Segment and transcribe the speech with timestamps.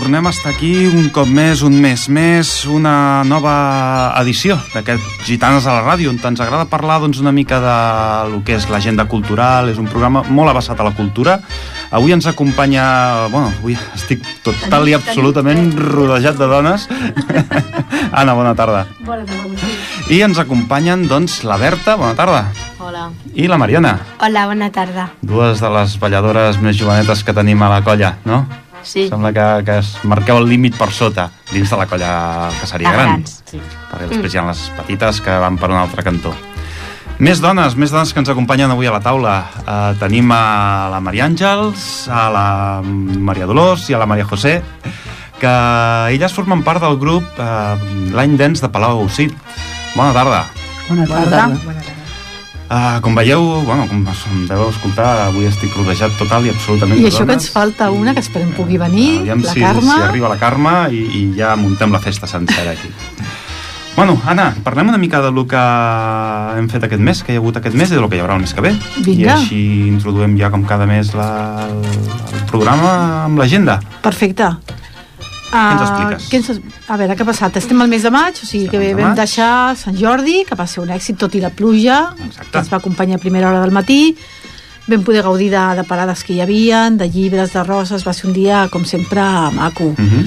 [0.00, 5.66] Tornem a estar aquí un cop més, un mes més, una nova edició d'aquest Gitanes
[5.68, 7.74] a la ràdio, on ens agrada parlar doncs, una mica de
[8.32, 9.68] lo que és l'agenda cultural.
[9.68, 11.34] És un programa molt abassat a la cultura.
[11.92, 13.28] Avui ens acompanya...
[13.28, 16.88] Bueno, avui estic total i absolutament rodejat de dones.
[18.22, 18.86] Anna, bona tarda.
[19.04, 19.68] Bona tarda.
[20.08, 22.46] I ens acompanyen, doncs, la Berta, bona tarda.
[22.80, 23.10] Hola.
[23.36, 25.10] I la Mariona, Hola, bona tarda.
[25.20, 28.46] dues de les balladores més jovenetes que tenim a la colla, no?
[28.82, 29.08] Sí.
[29.08, 32.12] Sembla que, que es marqueu el límit per sota, dins de la colla
[32.60, 33.20] que seria gran.
[33.20, 33.60] grans, sí.
[33.90, 36.34] Perquè després hi ha les petites que van per un altre cantó.
[37.20, 39.34] Més dones, més dones que ens acompanyen avui a la taula.
[39.60, 42.46] Uh, tenim a la Maria Àngels, a la
[42.80, 44.62] Maria Dolors i a la Maria José,
[45.40, 45.52] que
[46.16, 47.76] elles formen part del grup uh,
[48.16, 49.36] L'any Dens de Palau Cid.
[49.92, 50.44] Bona tarda.
[50.88, 51.99] Bona tarda.
[52.70, 57.08] Uh, com veieu, bueno, com em deveu escoltar, avui estic rodejat total i absolutament I
[57.08, 59.90] això que ens falta una, que esperem pugui venir, Aviam la si, Carme.
[59.90, 62.92] si arriba la Carme i, i ja muntem la festa sencera aquí.
[63.96, 67.42] Bueno, Anna, parlem una mica de lo que hem fet aquest mes, que hi ha
[67.42, 68.70] hagut aquest mes i de lo que hi haurà el mes que ve.
[68.72, 69.34] I Vinga.
[69.34, 69.58] així
[69.90, 73.80] introduïm ja com cada mes la, el programa amb l'agenda.
[74.00, 74.54] Perfecte.
[75.50, 76.28] Què ens expliques?
[76.30, 76.50] què ens...
[76.88, 77.56] A veure, què ha passat?
[77.56, 79.16] Estem al mes de maig, o sigui Estem que de vam maig.
[79.18, 82.50] deixar Sant Jordi, que va ser un èxit tot i la pluja, Exacte.
[82.52, 84.16] que ens va acompanyar a primera hora del matí.
[84.86, 88.26] Vam poder gaudir de, de parades que hi havien, de llibres, de roses, va ser
[88.30, 89.20] un dia, com sempre,
[89.54, 89.84] maco.
[89.84, 90.26] Uh -huh.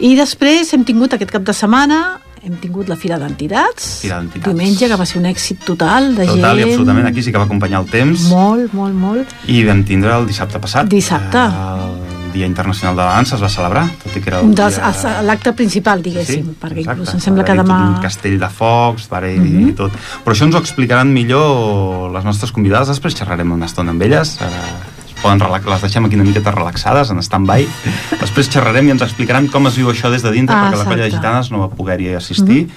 [0.00, 4.02] I després hem tingut aquest cap de setmana, hem tingut la Fira d'Entitats,
[4.34, 6.70] diumenge, que va ser un èxit total de Total i gent.
[6.72, 8.20] absolutament, aquí sí que va acompanyar el temps.
[8.28, 9.26] Molt, molt, molt.
[9.46, 10.86] I vam tindre el dissabte passat.
[10.86, 11.38] Dissabte.
[11.38, 14.76] El Dia Internacional de la Dansa es va celebrar, tot i que era Un dels-
[14.76, 14.88] dia...
[14.90, 16.98] els- L'acte principal, diguéssim, perquè exacte.
[17.00, 17.76] inclús em sembla que demà...
[17.94, 19.74] un castell de focs, va haver-hi Mhm.
[19.78, 19.92] tot.
[20.24, 22.88] Però això ens ho explicaran millor les nostres convidades.
[22.90, 24.34] Després xerrarem una estona amb elles.
[24.42, 24.60] Ara
[25.06, 25.64] es poden relax...
[25.66, 27.66] les deixem aquí una miqueta relaxades, en stand-by.
[28.20, 30.84] Després xerrarem i ens explicaran com es viu això des de dintre, Ah, perquè la
[30.84, 31.26] colla de exacte.
[31.28, 31.32] Mhm.
[31.38, 32.68] gitanes no va poder-hi assistir,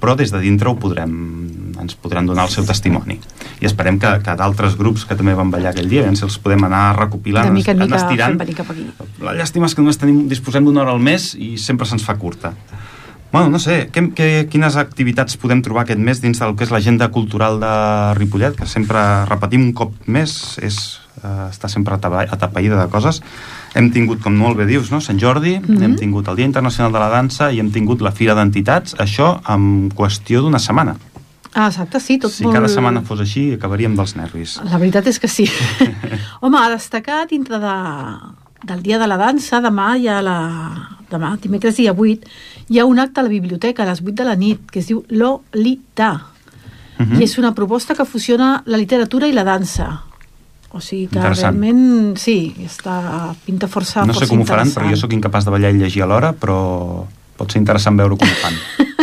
[0.00, 1.12] però des de dintre ho podrem,
[1.80, 3.18] ens podran donar el seu testimoni.
[3.62, 6.66] I esperem que, que d'altres grups que també van ballar aquell dia, si els podem
[6.68, 8.40] anar recopilant, de mica en anar mica estirant.
[8.56, 8.88] cap aquí.
[9.24, 12.16] La llàstima és que només tenim, disposem d'una hora al mes i sempre se'ns fa
[12.20, 12.54] curta.
[13.34, 16.70] Bueno, no sé, què, què, quines activitats podem trobar aquest mes dins del que és
[16.70, 17.70] l'agenda cultural de
[18.14, 20.76] Ripollet, que sempre repetim un cop més, és,
[21.18, 23.18] eh, està sempre atapeïda de coses.
[23.74, 25.00] Hem tingut, com molt bé dius, no?
[25.02, 25.66] Sant Jordi, mm.
[25.66, 25.82] -hmm.
[25.82, 29.40] hem tingut el Dia Internacional de la Dansa i hem tingut la Fira d'Entitats, això
[29.48, 30.94] en qüestió d'una setmana.
[31.54, 32.54] Ah, exacte, sí, tot si molt...
[32.54, 34.60] cada setmana fos així, acabaríem dels nervis.
[34.62, 35.50] La veritat és que sí.
[36.40, 37.76] Home, a destacar dintre de,
[38.62, 40.38] del Dia de la Dansa, demà hi ha la...
[41.10, 42.26] Demà, dimecres dia 8,
[42.68, 44.88] hi ha un acte a la biblioteca a les 8 de la nit que es
[44.88, 46.30] diu Lolita.
[46.98, 47.20] Mhm.
[47.20, 50.04] I és una proposta que fusiona la literatura i la dansa.
[50.74, 54.90] O sigui que realment, sí, està, pinta força, No sé força com ho faran, perquè
[54.90, 58.40] jo sóc incapaç de ballar i llegir alhora, però pot ser interessant veure com ho
[58.42, 58.58] fan.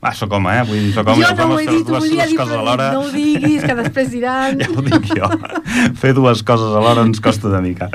[0.00, 0.62] Va, sóc home, eh?
[0.64, 3.08] Vull dir, sóc home, jo no ho he dit, ho volia dir, però no ho
[3.12, 4.56] diguis, que després diran...
[4.62, 5.28] Ja ho dic jo.
[6.00, 7.90] Fer dues coses alhora ens costa una mica.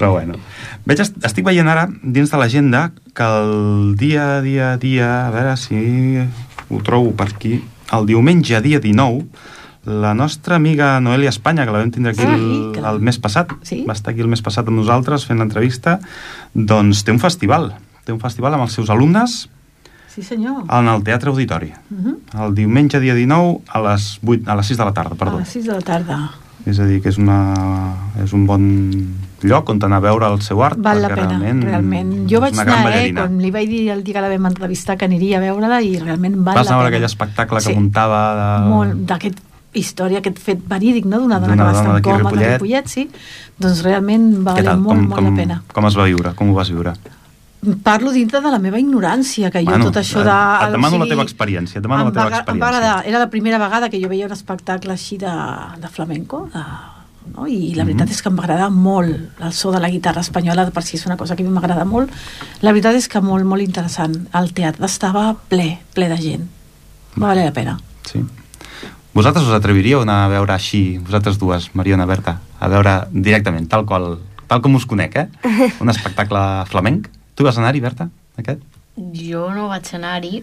[0.00, 0.40] Però bueno.
[0.86, 5.12] Veig, est- estic veient ara, dins de l'agenda, que el dia, dia, dia...
[5.28, 5.78] A veure si
[6.66, 7.60] ho trobo per aquí.
[7.94, 9.28] El diumenge, dia 19,
[9.86, 13.52] la nostra amiga Noelia Espanya, que la vam tindre aquí Sí, el, el mes passat,
[13.62, 13.84] Sí.
[13.86, 16.00] va estar aquí el mes passat amb nosaltres fent l'entrevista,
[16.58, 17.70] doncs té un festival.
[18.02, 19.44] Té un festival amb els seus alumnes
[20.16, 20.64] Sí, senyor.
[20.72, 21.72] en el Teatre Auditori.
[21.90, 21.96] Uh
[22.32, 22.46] -huh.
[22.46, 25.36] El diumenge, dia 19, a les, 8, a les 6 de la tarda, perdó.
[25.36, 26.30] A les 6 de la tarda.
[26.64, 27.94] És a dir, que és, una,
[28.24, 30.78] és un bon lloc on anar a veure el seu art.
[30.80, 32.28] Val la pena, realment, realment.
[32.30, 33.20] Jo vaig anar, eh, ballarina.
[33.20, 35.98] quan li vaig dir el dia que la vam entrevistar que aniria a veure-la i
[35.98, 36.96] realment val Vas la anar a veure pena.
[36.96, 37.74] aquell espectacle que Sí.
[37.74, 38.68] muntava de...
[38.68, 39.38] Molt, d'aquest
[39.74, 42.86] història, aquest fet verídic, no?, d'una dona que va estar en coma de Ripollet.
[42.88, 43.10] Sí,
[43.58, 45.62] doncs realment va valer molt, com, molt com, la pena.
[45.72, 46.34] com es va viure?
[46.34, 46.94] Com ho vas viure?
[47.82, 50.34] Parlo dintre de la meva ignorància, que jo Bueno, tot això de...
[50.66, 52.68] et demano la teva experiència, et demano em la teva va, Em va experiència.
[52.68, 55.32] agradar, era la primera vegada que jo veia un espectacle així de,
[55.82, 56.62] de flamenco, de,
[57.34, 57.46] no?
[57.48, 58.14] i la veritat Mhm.
[58.14, 60.96] és que em va agradar molt el so de la guitarra espanyola, de per si
[60.96, 62.10] és una cosa que a mi m'agrada molt.
[62.62, 64.28] La veritat és que molt, molt interessant.
[64.32, 66.48] El teatre estava ple, ple de gent.
[67.18, 67.78] Va valer la pena.
[68.04, 68.22] Sí.
[69.14, 73.66] Vosaltres us atreviríeu a anar a veure així, vosaltres dues, Mariona, Berta, a veure directament,
[73.66, 75.28] tal qual, tal com us conec, eh?
[75.80, 77.08] Un espectacle flamenc.
[77.36, 78.08] Tu vas anar-hi, Berta,
[78.40, 78.62] aquest?
[78.96, 80.40] Jo no vaig anar-hi,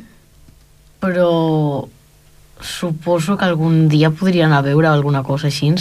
[1.01, 1.87] però
[2.61, 5.71] suposo que algun dia podria anar a veure alguna cosa així.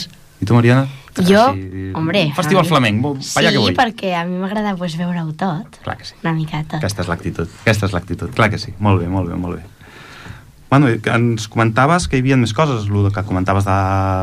[0.43, 0.89] I tu, Mariana?
[1.21, 2.25] Jo, Sí, hombre...
[2.31, 3.75] Un festival mi- flamenc, bo- Sí, allà que vull.
[3.77, 5.77] perquè a mi m'agrada pues, veure-ho tot.
[5.85, 6.15] Clar que sí.
[6.25, 6.79] Una miqueta.
[6.81, 8.33] Aquesta és l'actitud, aquesta és l'actitud.
[8.35, 9.63] Clar que sí, molt bé, molt bé, molt bé.
[10.73, 13.73] Bueno, ens comentaves que hi havia més coses, el que comentaves de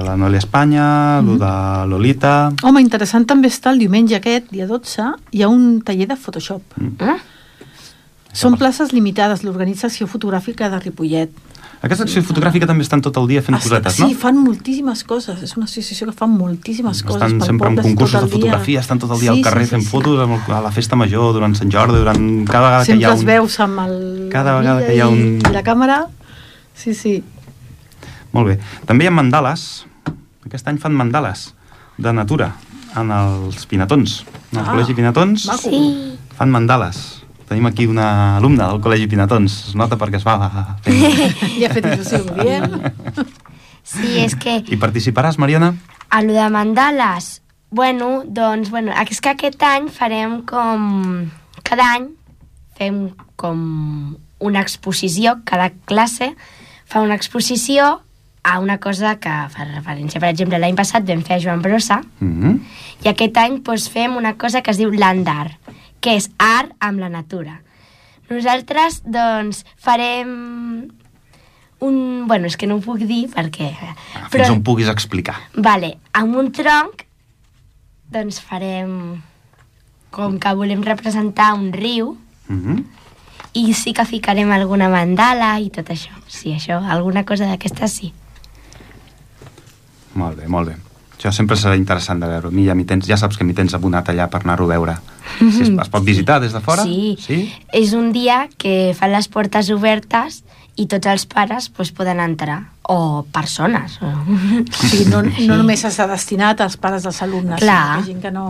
[0.02, 1.38] la Noelia Espanya, mm -hmm.
[1.44, 2.52] de Lolita...
[2.64, 6.62] Home, interessant també està el diumenge aquest, dia 12, hi ha un taller de Photoshop.
[6.76, 7.04] Mm.
[7.06, 7.18] Eh?
[8.34, 11.30] Són places limitades, l'Organització Fotogràfica de Ripollet.
[11.82, 14.10] Aquesta acció fotogràfica també estan tot el dia fent Ah, cosetes, sí, no?
[14.10, 15.44] fan moltíssimes coses.
[15.44, 17.22] És una associació que fan moltíssimes coses.
[17.22, 19.70] Estan sempre en concursos tot de fotografia, estan tot el dia Sí, al carrer sí,
[19.70, 19.90] sí, fent sí.
[19.90, 22.96] fotos amb el, a la festa major, durant Sant Jordi, durant cada vegada que hi
[22.96, 23.26] Sempre ha els un...
[23.28, 24.30] veus amb el...
[24.32, 26.08] Cada vegada que hi ha un- i la càmera.
[26.80, 27.18] Sí, sí.
[28.32, 28.58] Molt bé.
[28.88, 29.86] També hi ha mandales.
[30.48, 31.50] Aquest any fan mandales
[32.00, 32.54] de natura
[32.98, 34.22] en els Pinatons.
[34.54, 35.70] En el Ah, Col·legi Pinatons maco.
[35.70, 36.18] Sí.
[36.38, 37.02] fan mandales.
[37.50, 39.56] Tenim aquí una alumna del Col·legi Pinatons.
[39.70, 41.04] Es nota perquè es va fent.
[41.58, 42.80] I ha fet il·lusió, bien.
[43.90, 45.72] Sí, és que I participaràs, Mariona?
[46.14, 47.42] a lo de mandales,
[47.72, 51.26] bueno, doncs, bueno, és que aquest any farem com...
[51.66, 52.06] Cada any
[52.78, 53.00] fem
[53.36, 54.16] com
[54.46, 56.36] una exposició, cada classe
[56.90, 58.02] fa una exposició
[58.44, 60.22] a una cosa que fa referència.
[60.22, 62.60] Per exemple, l'any passat vam fer a Joan Brossa Mm -hmm.
[63.06, 65.58] i aquest any doncs, fem una cosa que es diu land art,
[66.02, 67.62] que és art amb la natura.
[68.30, 70.90] Nosaltres, doncs, farem
[71.80, 72.28] un...
[72.28, 73.74] Bueno, és que no ho puc dir perquè...
[74.16, 75.36] Ah, Fins on puguis explicar.
[75.56, 77.06] Vale, amb un tronc,
[78.12, 79.22] doncs farem...
[80.10, 82.18] Com que volem representar un riu,
[82.50, 82.84] Mm -hmm.
[83.60, 86.16] I sí que ficarem alguna mandala i tot això.
[86.28, 88.14] Sí, això, alguna cosa d'aquestes sí.
[90.20, 90.78] Molt bé, molt bé.
[91.20, 92.48] Això sempre serà interessant de veure.
[92.48, 94.76] A mi ja, m'hi tens, ja saps que m'hi tens abonat allà per anar-ho a
[94.76, 95.00] veure.
[95.40, 96.84] Si es, es pot visitar des de fora?
[96.88, 97.18] Sí.
[97.22, 97.42] sí?
[97.76, 100.42] És un dia que fan les portes obertes
[100.80, 102.62] i tots els pares pues, poden entrar.
[102.90, 104.00] O persones.
[104.02, 104.10] O...
[104.80, 107.84] Sí, no, no només està destinat als pares dels alumnes, Clar.
[107.84, 108.46] sinó que gent que no...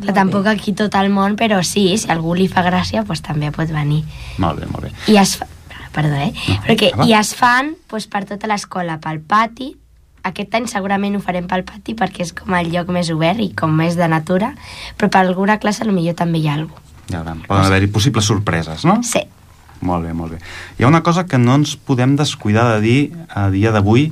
[0.00, 3.52] Que tampoc aquí tot el món, però sí, si algú li fa gràcia, pues, també
[3.54, 4.02] pot venir.
[4.42, 4.94] Molt bé, molt bé.
[5.12, 5.48] I es fa...
[5.94, 6.32] Perdó, eh?
[6.34, 9.76] No, Perquè i es fan pues, per tota l'escola, pel pati.
[10.26, 13.52] Aquest any segurament ho farem pel pati perquè és com el lloc més obert i
[13.54, 14.54] com més de natura,
[14.98, 16.80] però per alguna classe potser també hi ha alguna
[17.10, 17.42] Ja veurem.
[17.46, 19.02] Poden haver-hi possibles sorpreses, no?
[19.04, 19.20] Sí.
[19.84, 20.38] Molt bé, molt bé.
[20.78, 24.06] Hi ha una cosa que no ens podem descuidar de dir a dia d'avui,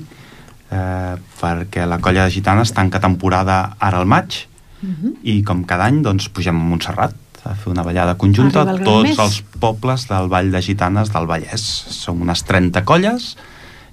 [0.71, 4.47] eh, perquè la colla de gitanes tanca temporada ara al maig,
[4.83, 5.13] Mhm.
[5.23, 7.15] i com cada any doncs, pugem a Montserrat
[7.45, 9.19] a fer una ballada conjunta gran tots mes.
[9.19, 11.63] els pobles del Vall de Gitanes del Vallès.
[11.91, 13.37] Som unes 30 colles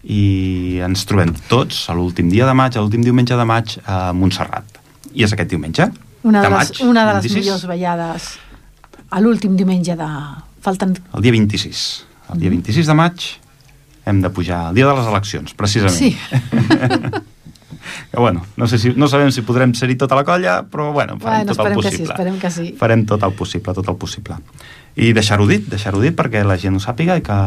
[0.04, 4.14] i ens trobem tots a l'últim dia de maig, a l'últim diumenge de maig a
[4.14, 4.66] Montserrat.
[5.14, 5.90] I és aquest diumenge,
[6.24, 8.30] Una de, de les, maig, una de les 26, millors ballades
[9.10, 10.08] a l'últim diumenge de...
[10.62, 10.96] Falten...
[11.16, 11.84] el dia 26.
[12.34, 13.26] El dia 26 de maig
[14.06, 15.96] hem de pujar, el dia de les eleccions, precisament.
[15.98, 16.18] Sí.
[18.12, 21.18] que bueno, no, sé si, no sabem si podrem ser-hi tota la colla, però bueno,
[21.20, 22.14] farem Bueno, tot el esperem que sí, possible.
[22.14, 22.68] esperem que sí.
[22.80, 24.38] Farem tot el possible, tot el possible.
[25.00, 27.38] I deixar-ho dit, deixar-ho dit perquè la gent ho sàpiga i que,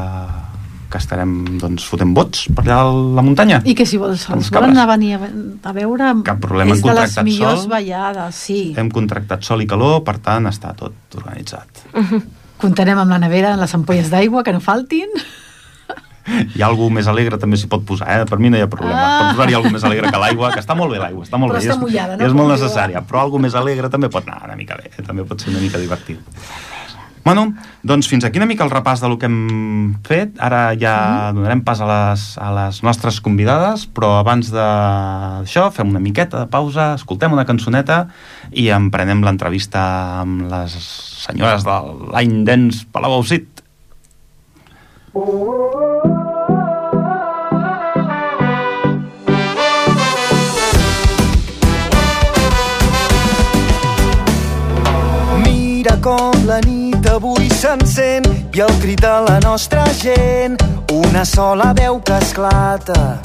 [0.93, 3.63] que estarem doncs, fotent vots per allà a la muntanya.
[3.65, 6.13] I que si vols, els volen a venir a, veure...
[6.25, 7.71] Cap problema, és hem de les contractat millors sol.
[7.73, 8.61] ballades, sí.
[8.79, 11.85] Hem contractat sol i calor, per tant, està tot organitzat.
[12.63, 15.11] Comptarem amb la nevera, amb les ampolles d'aigua, que no faltin.
[16.55, 18.27] Hi ha algú més alegre també s'hi pot posar, eh?
[18.31, 18.99] per mi no hi ha problema.
[18.99, 19.15] Ah.
[19.21, 21.61] Pot posar-hi algú més alegre que l'aigua, que està molt bé l'aigua, està molt Però
[21.61, 21.67] bé.
[21.67, 22.23] està és, mullada, no?
[22.23, 25.07] i és molt necessària, però algú més alegre també pot anar una mica bé, eh?
[25.07, 26.23] també pot ser una mica divertit.
[27.25, 27.55] Bueno,
[27.87, 30.35] doncs fins aquí una mica el repàs del que hem fet.
[30.43, 36.03] Ara ja donarem pas a les, a les nostres convidades, però abans d'això fem una
[36.03, 38.09] miqueta de pausa, escoltem una cançoneta
[38.51, 39.85] i emprenem l'entrevista
[40.25, 40.75] amb les
[41.23, 41.79] senyores de
[42.11, 43.63] l'any d'ens Palau Ausit.
[45.15, 46.12] Mira
[56.03, 60.57] com la nit avui s'encén i el crit de la nostra gent,
[60.91, 63.21] una sola veu que esclata.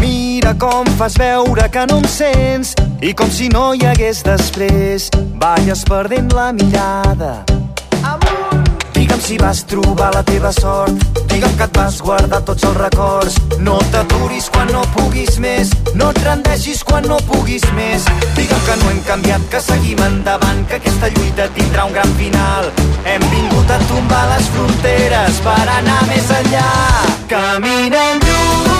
[0.00, 5.10] Mira com fas veure que no em sents i com si no hi hagués després,
[5.38, 7.44] balles perdent la mirada.
[8.02, 8.43] Amunt!
[9.04, 10.96] Digue'm si vas trobar la teva sort,
[11.28, 13.34] digue'm que et vas guardar tots els records.
[13.60, 18.06] No t'aturis quan no puguis més, no et rendeixis quan no puguis més.
[18.38, 22.70] Digue'm que no hem canviat, que seguim endavant, que aquesta lluita tindrà un gran final.
[23.04, 26.70] Hem vingut a tombar les fronteres per anar més enllà.
[27.34, 28.72] Caminem lluny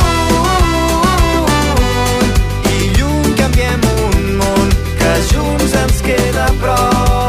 [2.73, 7.24] i lluny canviem un món que junts ens queda a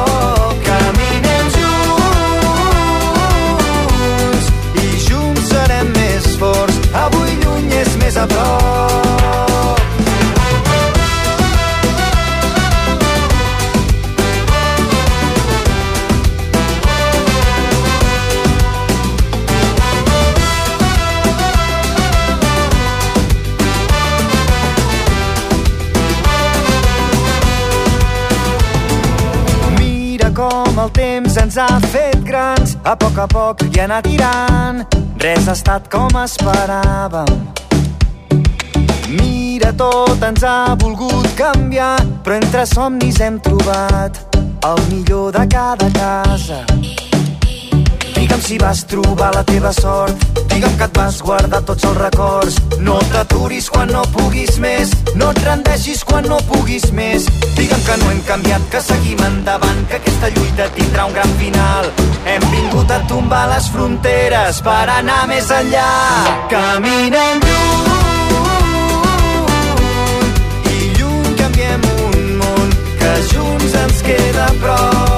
[32.86, 34.84] a poc a poc i anar tirant,
[35.22, 37.32] res ha estat com esperàvem.
[39.16, 44.22] Mira, tot ens ha volgut canviar, però entre somnis hem trobat
[44.70, 46.62] el millor de cada casa.
[48.36, 52.58] Digue'm si vas trobar la teva sort, digue'm que et vas guardar tots els records.
[52.84, 57.30] No t'aturis quan no puguis més, no et rendeixis quan no puguis més.
[57.56, 61.88] Digue'm que no hem canviat, que seguim endavant, que aquesta lluita tindrà un gran final.
[62.28, 65.88] Hem vingut a tombar les fronteres per anar més enllà.
[66.52, 67.88] Caminem lluny
[70.76, 75.15] i lluny canviem un món que junts ens queda a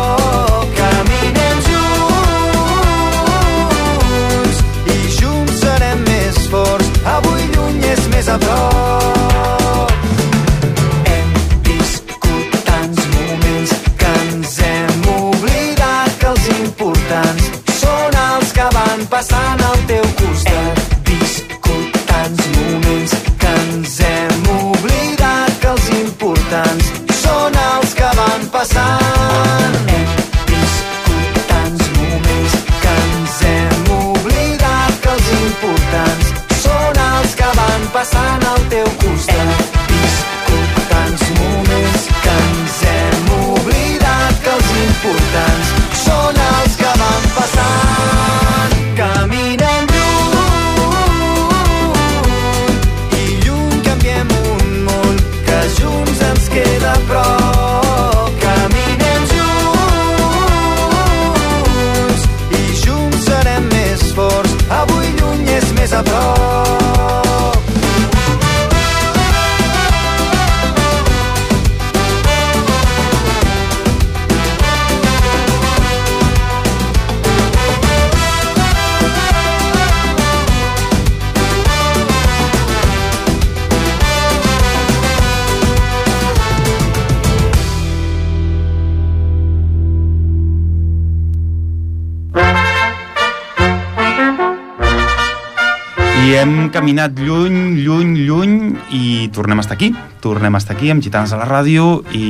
[99.37, 99.91] tornem a estar aquí.
[100.23, 102.25] Tornem a estar aquí amb Gitanes a la ràdio i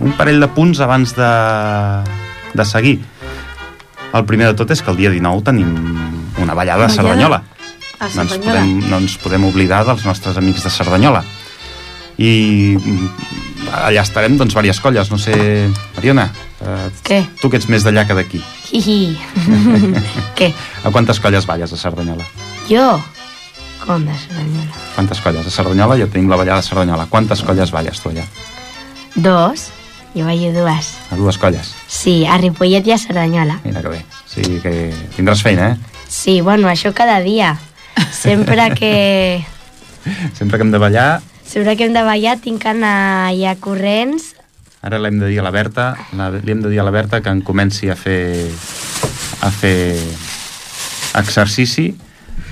[0.00, 1.30] un parell de punts abans de,
[2.52, 2.98] de seguir.
[4.12, 5.70] El primer de tot és que el dia 19 tenim
[6.42, 7.42] una ballada a Cerdanyola.
[8.00, 11.20] A No ens, podem, no ens podem oblidar dels nostres amics de Cerdanyola.
[12.20, 12.30] I
[12.76, 13.10] mm,
[13.80, 15.10] allà estarem, doncs, diverses colles.
[15.12, 15.36] No sé,
[15.96, 16.26] Mariona,
[16.60, 17.20] eh, Què?
[17.40, 18.40] tu que ets més d'allà que d'aquí.
[20.38, 20.52] Què?
[20.84, 22.24] A quantes colles balles a Cerdanyola?
[22.68, 22.88] Jo?
[23.86, 24.72] Com de Cerdanyola?
[24.94, 25.46] Quantes colles?
[25.46, 27.06] A Cerdanyola ja tenim la ballada de Cerdanyola.
[27.10, 28.24] Quantes colles balles tu allà?
[29.14, 29.70] Dos?
[30.14, 30.92] Jo vaig dues.
[31.10, 31.72] A dues colles.
[31.88, 33.60] Sí, a Ripollet i a Cerdanyola.
[33.64, 34.02] Mira que bé.
[34.30, 34.74] Sigui que
[35.16, 35.76] tindràs feina, eh?
[36.10, 37.56] Sí, bueno, això cada dia.
[38.12, 39.44] Sempre que,
[40.38, 44.34] Sempre que hem de ballar, sempre que hem de ballar tinc que anar allà corrents.
[44.82, 47.20] ara l'hem de dir a la Berta, la, li hem de dir a la Berta
[47.20, 48.48] que en comenci a fer
[49.44, 49.98] a fer
[51.18, 51.90] exercici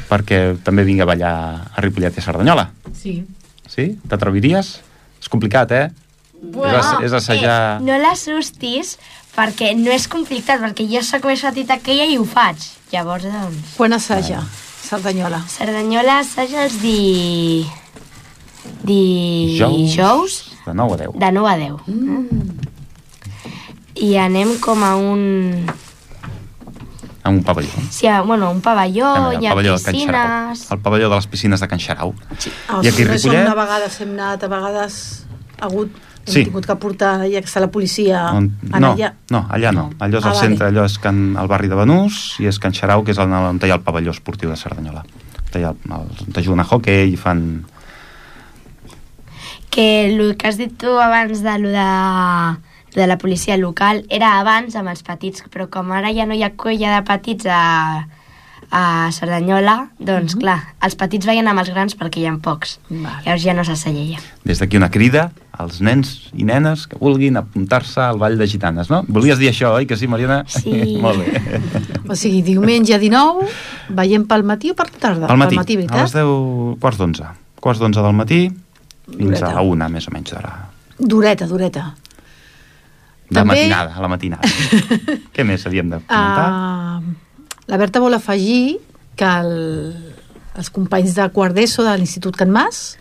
[0.09, 1.35] perquè també vingui a ballar
[1.69, 2.69] a Ripollet i a Cerdanyola.
[2.97, 3.21] Sí.
[3.69, 3.91] Sí?
[4.09, 4.75] T'atreviries?
[5.21, 5.89] És complicat, eh?
[6.41, 7.59] Bueno, és, és assajar...
[7.79, 8.97] Eh, no l'assustis
[9.35, 12.63] perquè no és complicat, perquè jo sóc més petita que ella i ho faig.
[12.93, 13.75] Llavors, doncs...
[13.77, 14.43] Quan assaja?
[14.89, 15.43] Cerdanyola.
[15.53, 17.67] Cerdanyola assaja els di...
[18.89, 20.41] Dijous.
[20.65, 21.13] De 9 a 10.
[21.21, 21.77] de 9 a 10.
[21.93, 22.25] Mm.
[24.09, 25.23] I anem com a un...
[27.29, 27.69] En un pavelló.
[27.91, 30.67] Sí, a, bueno, un pavelló, hi al ha pavelló piscines...
[30.73, 32.15] El pavelló de les piscines de Can Xarau.
[32.69, 33.47] Ah, I aquí a Ripollet?
[33.47, 35.27] Una vegada hem anat, a vegades
[35.61, 36.45] ha hagut, hem Sí.
[36.45, 39.15] tingut que portar ja que està la policia On, no, allà.
[39.31, 39.87] no, allà no.
[39.99, 40.47] Allò és Ah, al vale.
[40.49, 43.33] centre, allò és can, al barri de Benús i és Can Xarau, que és on,
[43.33, 45.05] on hi ha el pavelló esportiu de Cerdanyola.
[45.55, 47.65] On hi ha, el, on hi juguen a hockey i fan...
[49.71, 51.89] Que el que has dit tu abans de lo de,
[52.99, 56.43] de la policia local era abans amb els petits, però com ara ja no hi
[56.43, 58.09] ha colla de petits a,
[58.71, 60.41] a Cerdanyola, doncs Mhm.
[60.43, 62.81] clar, els petits veien amb els grans perquè hi ha pocs.
[62.91, 63.23] Vale.
[63.25, 64.19] Llavors ja no s'asseia.
[64.45, 68.91] Des d'aquí una crida als nens i nenes que vulguin apuntar-se al Ball de Gitanes,
[68.91, 69.05] no?
[69.09, 70.45] Volies dir això, oi que sí, Mariana?
[70.47, 70.99] Sí.
[71.03, 71.61] Molt bé.
[72.09, 73.47] O sigui, diumenge 19,
[73.91, 75.27] veiem pel matí o per la tarda?
[75.27, 76.15] Al matí, Pel matí, a les veritat?
[76.15, 77.25] 10, quarts d'onze.
[77.61, 78.43] Quarts d'onze del matí
[79.09, 79.51] fins Dureta.
[79.51, 80.53] a la una, més o menys, d'hora.
[80.99, 81.95] Dureta, dureta.
[83.29, 84.49] De També- matinada, a la matinada.
[85.35, 86.47] Què més havíem de comentar?
[86.49, 88.79] Uh, la Berta vol afegir
[89.19, 89.51] que el,
[90.57, 92.97] els companys de quart d'ESO de l'Institut Can Mas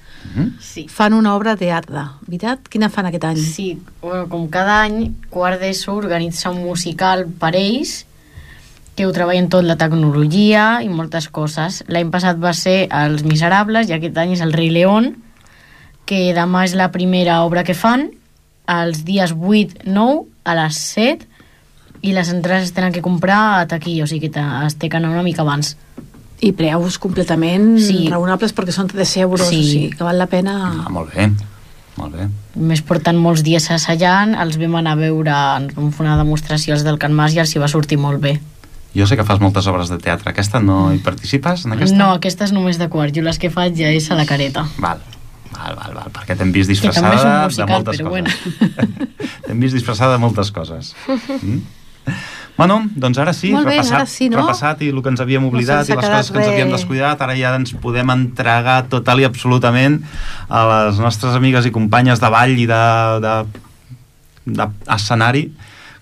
[0.59, 0.87] Sí.
[0.91, 2.65] fan una obra d'arte, veritat?
[2.67, 3.37] Quina fan aquest any?
[3.39, 3.67] Sí,
[4.01, 8.01] bueno, com cada any, quart d'ESO organitza un musical per ells
[8.97, 11.83] que ho treballen tot la tecnologia i moltes coses.
[11.87, 15.13] L'any passat va ser Els Miserables i aquest any és El rei León,
[16.09, 18.09] que demà és la primera obra que fan,
[18.67, 21.27] els dies 8, 9, a les 7,
[22.01, 24.97] i les entrades es tenen que comprar a taquilla, o sigui que es té que
[24.99, 25.75] anar una mica abans.
[26.39, 28.07] I preus completament Sí.
[28.11, 29.55] raonables perquè són 3 euros, Sí.
[29.57, 30.83] o sigui que val la pena...
[30.85, 31.31] Ah, molt bé.
[31.97, 32.27] Molt bé.
[32.27, 36.17] A més porten molts dies assajant, els vam anar a veure, ens vam fer una
[36.17, 38.39] demostració als del Can Mas i els hi va sortir molt bé.
[38.95, 40.29] Jo sé que fas moltes obres de teatre.
[40.29, 41.97] Aquesta no hi participes, en aquesta?
[41.97, 44.67] No, aquesta és només de quart, jo les que faig ja és a la careta.
[44.77, 45.01] Val,
[45.57, 48.87] val, val, val perquè t'hem vist disfressada musical, de moltes però coses.
[49.47, 50.93] t'hem vist disfressada de moltes coses.
[51.41, 51.59] Mm?
[52.57, 54.39] Bueno, doncs ara sí, Molt bé, repassat, ara sí, no?
[54.39, 57.21] repassat i el que ens havíem oblidat ha i les coses que ens havíem descuidat,
[57.21, 59.99] ara ja ens podem entregar total i absolutament
[60.49, 62.81] a les nostres amigues i companyes de ball i de,
[63.21, 63.35] de,
[64.57, 65.51] de escenari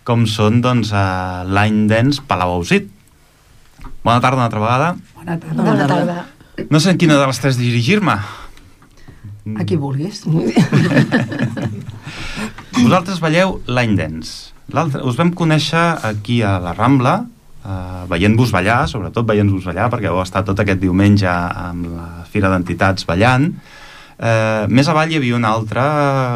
[0.08, 2.88] com són doncs a Line Dance Palau Ausit.
[4.06, 4.90] Bona tarda una altra vegada.
[5.18, 5.64] Bona tarda.
[5.66, 6.18] Bona tarda.
[6.70, 8.16] No sé en quina de les tres dirigir-me.
[9.54, 10.24] A qui vulguis.
[12.86, 14.56] Vosaltres balleu Line Dance.
[14.74, 17.14] Us vam conèixer aquí a la Rambla,
[17.62, 22.50] eh, veient-vos ballar, sobretot veient-vos ballar, perquè heu estat tot aquest diumenge amb la Fira
[22.50, 23.52] d'Entitats ballant.
[24.18, 25.84] Eh, més avall hi havia un altre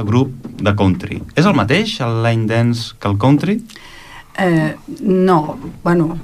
[0.05, 1.17] grup de country.
[1.33, 3.57] És el mateix, el Line Dance, que el country?
[4.37, 6.19] Eh, no, bueno,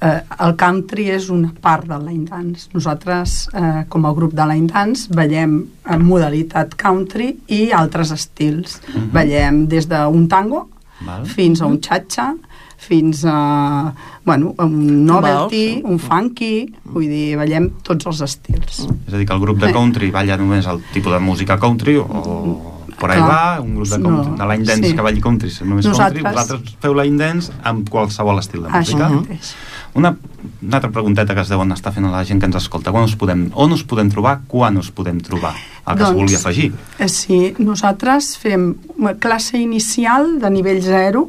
[0.00, 2.68] eh, el country és una part del line dance.
[2.72, 8.80] Nosaltres, eh, com a grup de line dance, ballem en modalitat country i altres estils.
[8.94, 9.10] Mhm.
[9.12, 10.68] Ballem des d'un tango
[11.04, 11.26] Val.
[11.26, 12.34] fins a un cha-cha,
[12.80, 13.92] fins a,
[14.24, 18.80] bueno, un novelty, un funky, vull dir, ballem tots els estils.
[19.06, 21.96] És a dir, que el grup de country balla només el tipus de música country
[21.98, 23.28] o por ahí Clar.
[23.28, 24.94] va, un grup de, country, No, de line dance sí.
[24.94, 28.92] que balli country, només country, Nosaltres- vosaltres feu line dance amb qualsevol estil de Això
[28.96, 29.08] música.
[29.08, 29.54] mateix.
[29.94, 30.16] Una,
[30.62, 32.92] una altra pregunteta que es deuen estar fent a la gent que ens escolta.
[32.94, 34.40] Quan us podem, on us podem trobar?
[34.48, 35.54] Quan us podem trobar?
[35.86, 36.72] El que doncs, es vulgui afegir.
[36.98, 38.74] Eh, Sí, nosaltres fem
[39.18, 41.28] classe inicial de nivell 0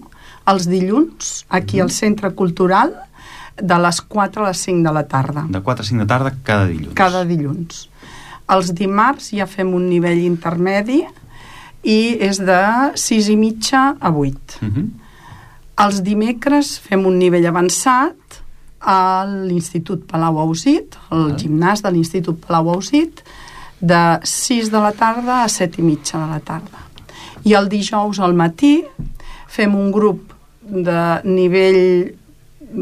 [0.51, 2.93] els dilluns, aquí al Centre Cultural,
[3.61, 6.33] de les 4 a les 5 de la tarda, De 4 a 5 de tarda
[6.43, 6.93] cada dilluns.
[6.95, 7.89] cada dilluns.
[8.49, 11.03] Els dimarts ja fem un nivell intermedi
[11.83, 14.59] i és de 6 i mitja a 8.
[14.61, 14.89] Uh -huh.
[15.85, 18.13] Els dimecres fem un nivell avançat
[18.81, 23.21] a l'Institut Palau Ausit, al gimnàs de l'Institut Palau Ausit,
[23.81, 26.85] de 6 de la tarda a 7 i mitja de la tarda.
[27.43, 28.79] I el dijous al matí
[29.49, 31.81] fem un grup de nivell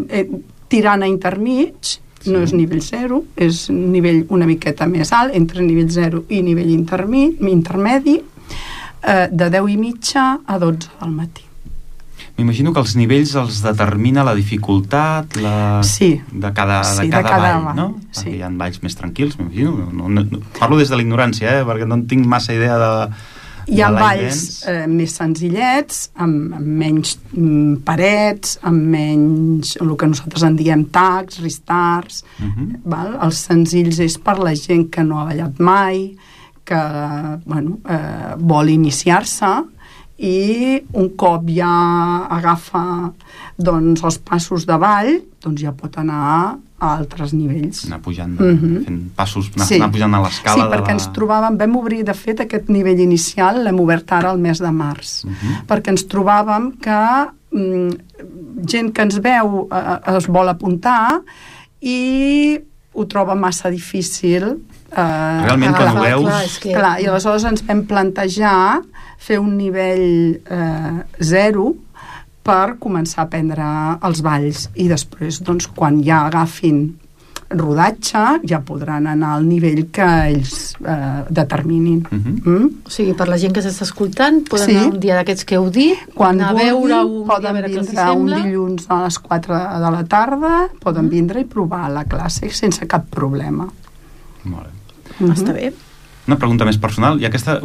[0.09, 0.27] eh,
[0.67, 2.31] tirant a intermig, sí.
[2.31, 6.71] no és nivell 0, és nivell una miqueta més alt, entre nivell 0 i nivell
[6.75, 11.48] intermi, intermedi, eh, de 10 i mitja a 12 del matí.
[12.39, 15.81] M'imagino que els nivells els determina la dificultat la...
[15.83, 16.13] Sí.
[16.31, 17.87] de cada, Sí, de de cada, cada ball, no?
[18.11, 18.29] sí.
[18.29, 19.75] Perquè hi ha balls més tranquils, m'imagino.
[19.91, 21.67] No, no, no, parlo des de la ignorància, eh?
[21.67, 22.93] perquè no en tinc massa idea de,
[23.69, 29.93] Hi ha de balls eh, més senzillets, amb, amb menys mm, parets, amb menys el
[29.99, 32.23] que nosaltres en diem tags, restarts.
[32.39, 32.81] Mhm.
[32.89, 33.13] val?
[33.27, 36.07] Els senzills és per la gent que no ha ballat mai,
[36.65, 36.81] que
[37.45, 39.51] bueno, eh, vol iniciar-se
[40.19, 41.69] i un cop ja
[42.29, 42.81] agafa
[43.57, 47.85] doncs, els passos de ball, doncs ja pot anar a altres nivells.
[47.87, 48.83] Anar pujant, Mhm.
[48.85, 50.93] fent passos, anar, anar pujant a l'escala Sí, de perquè la...
[50.93, 54.71] ens trobàvem, vam obrir, de fet, aquest nivell inicial, l'hem obert ara al mes de
[54.71, 55.65] març, Mhm.
[55.67, 57.89] perquè ens trobàvem que mm,
[58.67, 61.21] gent que ens veu eh, es vol apuntar
[61.81, 62.59] i
[62.93, 64.43] ho troba massa difícil
[64.91, 66.25] eh, Realment, quan ho veus...
[66.25, 66.73] clar, és que...
[66.73, 68.81] Clar, i aleshores ens vam plantejar
[69.19, 71.73] fer un nivell eh, zero
[72.43, 73.67] per començar a aprendre
[74.07, 76.85] els balls i després, doncs, quan ja agafin
[77.49, 82.03] rodatge, ja podran anar al nivell que ells eh, determinin.
[82.09, 82.35] Mhm.
[82.45, 82.67] mm?
[82.85, 84.75] O sigui, per la gent que s'està escoltant, poden Sí.
[84.77, 87.35] anar un dia d'aquests que heu dit, Quan anar a vulguin, veure un dia a
[87.35, 91.89] poden veure vindre un dilluns a les 4 de la tarda, poden vindre i provar
[91.89, 93.67] la classe sense cap problema.
[94.43, 95.25] Molt bé.
[95.25, 95.33] Mhm.
[95.33, 95.73] Està bé.
[96.27, 97.59] Una pregunta més personal, i aquesta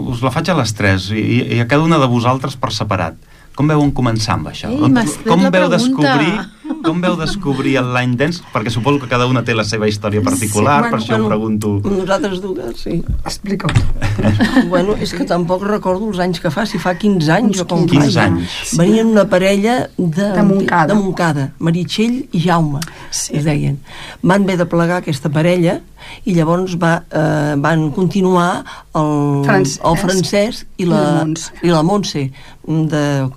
[0.00, 3.18] us la faig a les tres, i, i a cada una de vosaltres per separat.
[3.54, 4.70] Com veuen començar amb això?
[4.72, 5.76] Ei, com la veu pregunta.
[5.76, 8.42] descobrir com veu descobrir el line dance?
[8.52, 11.72] Perquè suposo que cada una té la seva història particular, Sí, per això bueno, pregunto...
[11.84, 13.02] Nosaltres dues, sí.
[13.24, 13.82] Explica-ho tu.
[14.72, 17.86] bueno, és que tampoc recordo els anys que fa, si fa 15 anys o com
[17.86, 18.26] 15 fa.
[18.28, 18.76] anys.
[18.78, 20.92] Venien una parella de, De Montcada.
[20.92, 23.36] de Montcada, Meritxell i Jaume, Sí.
[23.36, 23.78] es deien.
[24.22, 25.80] Van haver de plegar aquesta parella
[26.28, 31.24] i llavors va, eh, van continuar el, Francesc el Francesc i la,
[31.62, 32.26] i la Montse.
[32.64, 33.28] Montse de,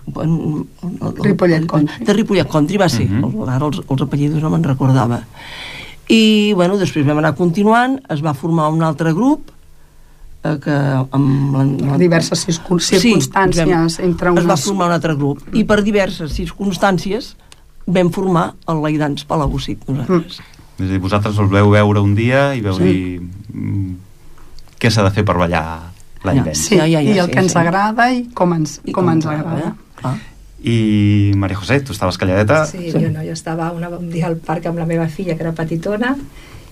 [1.24, 2.06] Ripollet Country.
[2.06, 3.17] de Ripollet Country va ser, uh Mhm.
[3.24, 3.50] -huh.
[3.50, 5.22] ara els, els apellidos no me'n recordava
[6.08, 9.52] i bueno, després vam anar continuant es va formar un altre grup
[10.44, 10.78] eh, que
[11.12, 14.64] amb la, la, diverses circumstàncies sí, entre es va unes...
[14.64, 17.36] formar un altre grup i per diverses circumstàncies
[17.88, 20.42] vam formar el Laidans Palagocit nosaltres.
[20.78, 22.84] És a dir, vosaltres us veu veure un dia i veu sí.
[22.84, 23.22] dir
[23.54, 23.94] mm,
[24.78, 25.94] què s'ha de fer per ballar
[26.26, 26.54] line Ja.
[26.54, 27.60] Sí, Ja, ja, ja, i el sí, que ens sí.
[27.60, 29.76] agrada i com ens, I com ens ens agrada.
[30.04, 30.16] Ah.
[30.64, 32.66] I Maria José, tu estaves calladeta.
[32.66, 35.44] Sí, jo no, jo estava una, un dia al parc amb la meva filla, que
[35.46, 36.16] era petitona,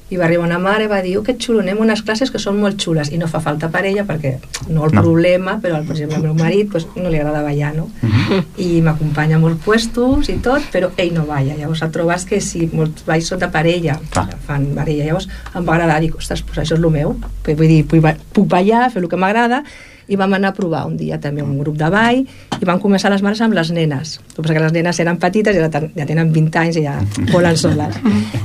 [0.09, 2.29] i va arribar una mare i va dir, oh, que xulo, anem a unes classes
[2.29, 4.35] que són molt xules, i no fa falta per ella, perquè
[4.69, 5.01] no el No.
[5.01, 7.87] problema, però, per exemple, al meu marit pues, no li agrada ballar, no?
[8.03, 8.43] Mhm.
[8.61, 11.55] I m'acompanya a molts puestos i tot, però ell no balla.
[11.57, 14.27] Llavors et trobes que si molts balls són de parella, Clar.
[14.45, 17.83] fan parella, llavors em va agradar, dic, ostres, pues això és el meu, vull dir,
[17.85, 19.63] puc ballar, fer el que m'agrada,
[20.07, 22.19] i vam anar a provar un dia també un grup de ball
[22.61, 25.59] i van començar les mares amb les nenes el que les nenes eren petites i
[25.59, 26.99] ja, ten- ja tenen 20 anys i ja
[27.33, 27.95] volen soles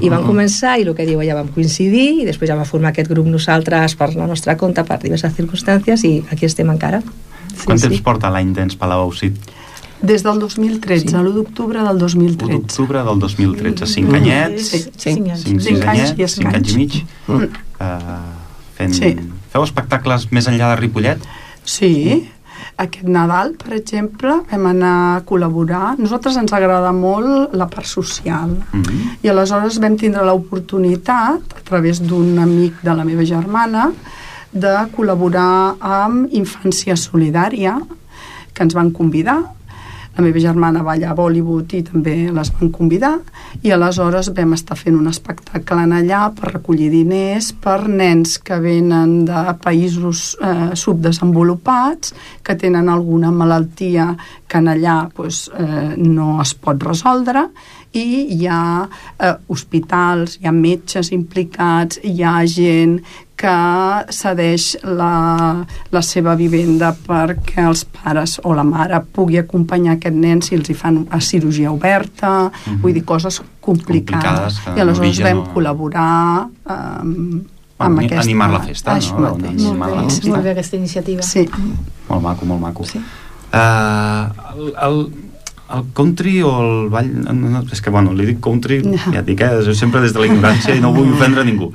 [0.00, 2.90] i van començar i el que diu ella vam coincidir i després ja va formar
[2.94, 7.64] aquest grup nosaltres per la nostra compte per diverses circumstàncies i aquí estem encara sí,
[7.66, 9.36] Quant temps porta l'any dance Palau Ausit?
[10.00, 11.14] Des del 2013, Sí.
[11.14, 12.52] l'1 d'octubre del 1 2013.
[12.54, 14.78] d'octubre del 2013, 5 anyets, Sí.
[14.96, 15.12] Sí.
[15.12, 15.42] Cinc anys.
[15.44, 16.94] 5, 6 Cinc anys i anyets, 5 anys i mig,
[17.28, 17.34] Mm.
[17.34, 17.48] uh,
[18.78, 18.94] fent...
[18.94, 19.10] Sí.
[19.52, 21.18] Feu espectacles més enllà de Ripollet?
[21.64, 22.28] Sí,
[22.80, 25.96] aquest Nadal, per exemple, vam anar a col·laborar.
[26.00, 28.48] Nosaltres ens agrada molt la part social.
[28.50, 29.18] Mm -hmm.
[29.22, 33.92] I aleshores vam tindre l'oportunitat, a través d'un amic de la meva germana,
[34.52, 37.80] de col·laborar amb Infància Solidària,
[38.52, 39.38] que ens van convidar.
[40.20, 43.14] La meva germana balla a Bollywood i també les van convidar
[43.64, 48.59] i aleshores vam estar fent un espectacle en allà per recollir diners per nens que
[48.61, 52.12] venen de països eh, subdesenvolupats
[52.44, 54.11] que tenen alguna malaltia
[54.44, 57.48] que en allà pues, eh, no es pot resoldre
[57.96, 58.04] i
[58.37, 63.00] hi ha eh, hospitals, hi ha metges implicats, hi ha gent
[63.40, 63.53] que
[64.12, 70.42] cedeix la, la seva vivenda perquè els pares o la mare pugui acompanyar aquest nen
[70.44, 72.81] si els hi fan a cirurgia oberta, Mhm.
[72.83, 74.59] vull dir, coses complicades.
[74.61, 77.40] Complicades, I aleshores vam no- col·labobar um,
[77.81, 78.24] Bueno, amb ani- aquesta...
[78.29, 79.31] animar la festa, Això no?
[79.38, 79.62] mateix.
[79.62, 80.29] Molt la bé, festa.
[80.29, 81.22] molt bé aquesta iniciativa.
[81.22, 81.48] Sí.
[82.11, 82.85] Molt maco, molt maco.
[82.85, 82.98] Sí.
[82.98, 84.98] Uh, el, el,
[85.76, 87.11] el country o el ball...
[87.24, 88.80] No, no, és que, bueno, li dic country,
[89.12, 91.70] ja et dic, eh, sempre des de la ignorància i no vull ofendre ningú.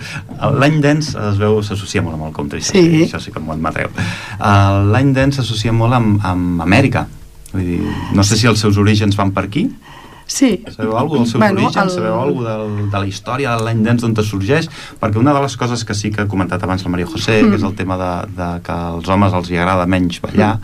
[0.59, 2.81] L'any dance es veu, s'associa molt amb el country, Sí.
[2.81, 3.89] sí, això sí que m'ho admetreu.
[4.39, 7.05] Uh, L'any dance s'associa molt amb, amb Amèrica.
[7.53, 7.81] Vull dir,
[8.13, 9.69] no sé si els seus orígens van per aquí,
[10.25, 10.63] Sí.
[10.73, 11.75] Sabeu alguna dels seus Bueno, orígens?
[11.83, 14.65] el- Sabeu alguna del, de la història de l'any dance d'on te sorgeix?
[14.99, 17.49] Perquè una de les coses que sí que ha comentat abans la Maria José, mm.
[17.51, 20.55] que és el tema de, de que als homes els hi agrada menys ballar,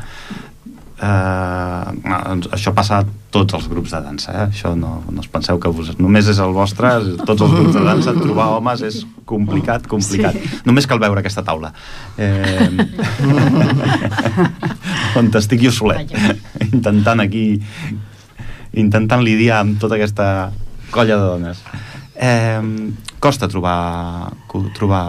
[1.02, 4.46] eh, doncs això passa a tots els grups de dansa, eh?
[4.50, 6.92] això no, no us penseu que vos, només és el vostre,
[7.24, 10.36] tots els grups de dansa, trobar homes és complicat, complicat.
[10.36, 10.62] Sí.
[10.68, 11.72] Només cal veure aquesta taula.
[12.20, 12.70] Eh,
[15.20, 16.12] on estic jo solet,
[16.72, 17.46] intentant aquí
[18.72, 20.52] intentant lidiar amb tota aquesta
[20.92, 21.64] colla de dones.
[22.16, 22.62] Eh,
[23.20, 24.32] costa trobar,
[24.76, 25.06] trobar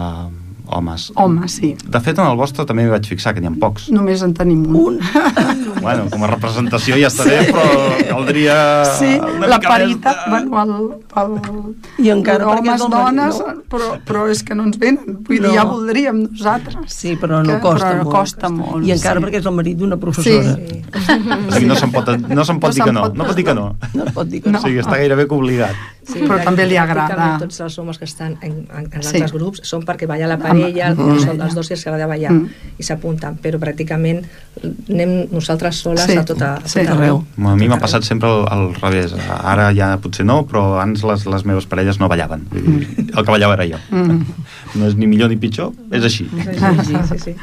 [0.73, 1.11] homes.
[1.15, 1.75] Home, sí.
[1.83, 3.89] De fet, en el vostre també m'hi vaig fixar, que n'hi ha pocs.
[3.93, 4.99] Només en tenim un.
[5.83, 7.63] Bueno, com a representació ja està bé, però
[8.07, 8.53] caldria
[8.95, 9.09] Sí,
[9.43, 10.45] la paritat, de...
[10.47, 10.77] bueno,
[11.19, 13.55] el, el, I encara perquè és homes, el marit, dones, no?
[13.73, 15.17] però, però és que no ens venen.
[15.27, 15.51] Vull dir, No.
[15.57, 16.77] ja voldríem nosaltres.
[16.93, 18.15] Sí, però no Que- costa però molt.
[18.15, 19.25] costa molt, I encara sí.
[19.25, 20.55] perquè és el marit d'una professora.
[20.55, 20.79] Sí.
[20.93, 23.01] O sigui, no se'n pot, no se'n pot No dir que no.
[23.03, 23.67] pot- No pot dir que no.
[23.93, 24.61] No pot dir que O no.
[24.63, 25.75] sigui, està gairebé que obligat.
[26.05, 27.37] Sí, Però també li agrada.
[27.39, 29.15] Tots els homes que estan en, en, en Sí.
[29.15, 31.19] altres grups són perquè balla la parella, Amb- mm.
[31.23, 32.49] són els dos que els agrada ballar Mm.
[32.77, 34.25] i s'apunten, però pràcticament
[34.89, 36.17] anem nosaltres soles Sí.
[36.17, 36.79] a tota, a Sí.
[36.81, 37.23] tot Arreu.
[37.37, 39.13] A mi m'ha passat sempre al, al revés.
[39.43, 42.47] Ara ja potser no, però abans les, les meves parelles no ballaven.
[42.51, 43.77] Vull dir, el que ballava era jo.
[43.91, 44.25] Mm.
[44.75, 46.25] No és ni millor ni pitjor, és així.
[46.33, 46.53] Sí,
[46.87, 47.33] sí, sí, sí.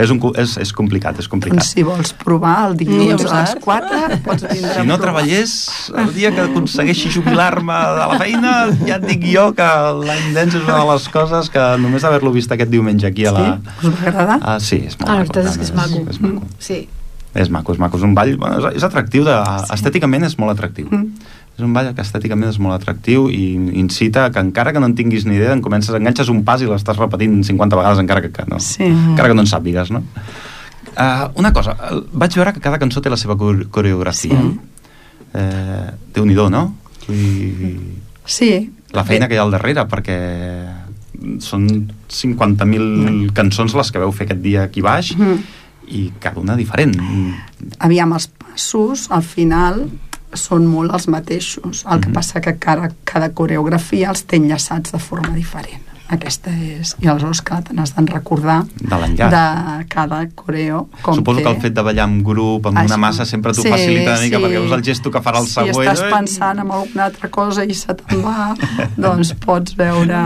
[0.00, 1.58] És, un, és, és complicat, és complicat.
[1.60, 3.60] Doncs si vols provar el dilluns a les saps.
[3.64, 5.00] 4, pots vindre Si no provar.
[5.02, 5.52] treballés,
[6.02, 8.54] el dia que aconsegueixi jubilar-me de la feina,
[8.88, 9.68] ja et dic jo que
[10.06, 13.32] l'any dance és una de les coses que només haver-lo vist aquest diumenge aquí a
[13.36, 13.44] la...
[13.52, 13.86] Sí?
[13.88, 14.38] Us va agradar?
[14.42, 15.40] Ah, sí, és molt Ah, la maco.
[15.44, 16.02] és que és maco.
[16.08, 16.42] És, maco.
[16.58, 16.80] Sí.
[17.34, 17.96] És maco, és maco.
[17.96, 19.36] És un ball, bueno, és, és atractiu, de,
[19.72, 20.88] estèticament és molt atractiu.
[20.90, 21.12] Mm.
[21.58, 24.94] És un ball que estèticament és molt atractiu i incita que encara que no en
[24.96, 28.30] tinguis ni idea, en comences, enganxes un pas i l'estàs repetint 50 vegades encara que,
[28.32, 28.84] que no, Sí.
[28.84, 30.02] encara que no en sàpigues, no?
[30.92, 31.76] Uh, una cosa,
[32.12, 34.40] vaig veure que cada cançó té la seva core- coreografia.
[34.40, 34.58] Sí.
[35.34, 36.74] Eh, Déu-n'hi-do, no?
[37.08, 37.76] I
[38.24, 38.70] Sí.
[38.92, 40.18] la feina que hi ha al darrere, perquè
[41.40, 45.38] són 50.000 cançons les que veu fer aquest dia aquí baix Mhm.
[45.88, 46.96] i cada una diferent.
[47.78, 49.88] Aviam, els passos, al final,
[50.34, 51.84] són molt els mateixos.
[51.90, 52.14] El que Mhm.
[52.14, 55.82] passa que cada, cada coreografia els té enllaçats de forma diferent.
[56.12, 56.94] Aquesta és...
[57.00, 60.88] I aleshores que te n'has d'en recordar De de cada coreo.
[61.02, 61.44] Com Suposo té.
[61.46, 62.98] que el fet de ballar en grup, amb una Això.
[63.00, 64.42] massa, sempre t'ho Sí, facilita una mica, sí.
[64.44, 65.88] perquè veus el gesto que farà el si següent.
[65.88, 68.52] estàs pensant en alguna altra cosa i se te'n va,
[68.96, 70.20] doncs pots veure...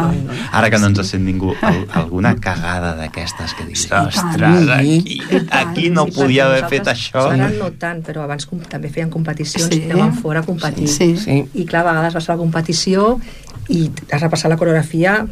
[0.53, 4.09] Ara que no ens sent ningú, al, alguna cagada d'aquestes que dius, Sí, i tant.
[4.09, 5.49] ostres, aquí, tant.
[5.68, 7.29] aquí no Sí, podia haver fet això.
[7.31, 9.85] Ara no tant, però abans com, també feien competicions, Sí.
[9.90, 10.88] anàvem fora a competir.
[10.88, 11.16] Sí.
[11.16, 11.44] Sí.
[11.55, 13.20] I clar, a vegades vas a la competició
[13.69, 15.27] i has de passar la coreografia,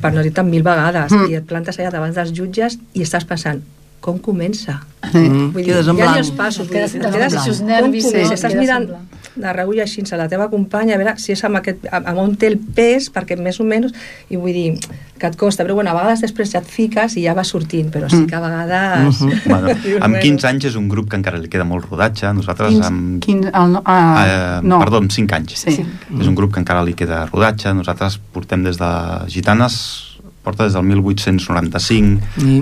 [0.00, 1.30] per no dir-te mil vegades, Mm.
[1.30, 3.62] i et plantes allà davant dels jutges i estàs pensant,
[4.00, 4.80] com comença?
[5.12, 6.18] Mm, Vull dir, quedes en ja ni blanc.
[6.18, 7.58] els passos, vull dir, Quedes- et quedes quedes en blanc.
[7.60, 8.26] com nervis, comença?
[8.28, 8.34] sí.
[8.34, 11.44] estàs Quedes mirant en de reull així a la teva companya, a veure si és
[11.44, 13.92] amb, aquest, amb on té el pes, perquè més o menys,
[14.28, 14.78] i vull dir,
[15.20, 17.90] que et costa, però bueno, a vegades després ja et fiques i ja va sortint,
[17.92, 19.20] però sí que a vegades...
[19.20, 19.40] Mhm.
[19.50, 20.22] Bueno, dius, amb bueno.
[20.22, 22.32] 15 anys és un grup que encara li queda molt rodatge.
[22.34, 23.22] Nosaltres Quins, amb...
[23.22, 24.78] quins, el, no, ah, Eh, no.
[24.80, 25.54] Perdó, amb 5 anys.
[25.58, 25.80] Sí.
[26.20, 27.72] És un grup que encara li queda rodatge.
[27.74, 28.90] Nosaltres portem des de
[29.28, 30.09] Gitanes,
[30.42, 32.60] porta des del 1895, I,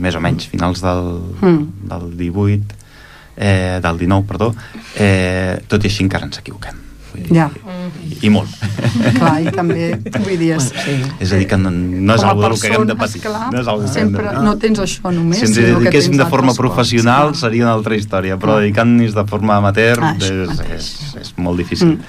[0.00, 1.06] més o menys, finals del,
[1.40, 1.62] Mm.
[1.88, 2.74] del 18,
[3.36, 4.54] eh, del 19, perdó.
[4.96, 6.82] Eh, tot i així encara ens equivoquem.
[7.32, 7.46] Ja.
[8.04, 8.50] I, I molt.
[9.16, 9.86] Clar, i també,
[10.20, 10.96] vull dir, és, sí.
[11.24, 13.22] és a dir, que no, no és com a algo del que haguem de patir.
[13.24, 14.42] clar, no és algo que sempre, de...
[14.44, 17.72] no tens això només, si ens sinó que dediquéssim de forma professional coses, seria una
[17.72, 20.76] altra història, però dedicant-nos de forma amateur Ah, és, mateix.
[20.76, 21.94] és, és molt difícil.
[21.96, 22.00] Mm.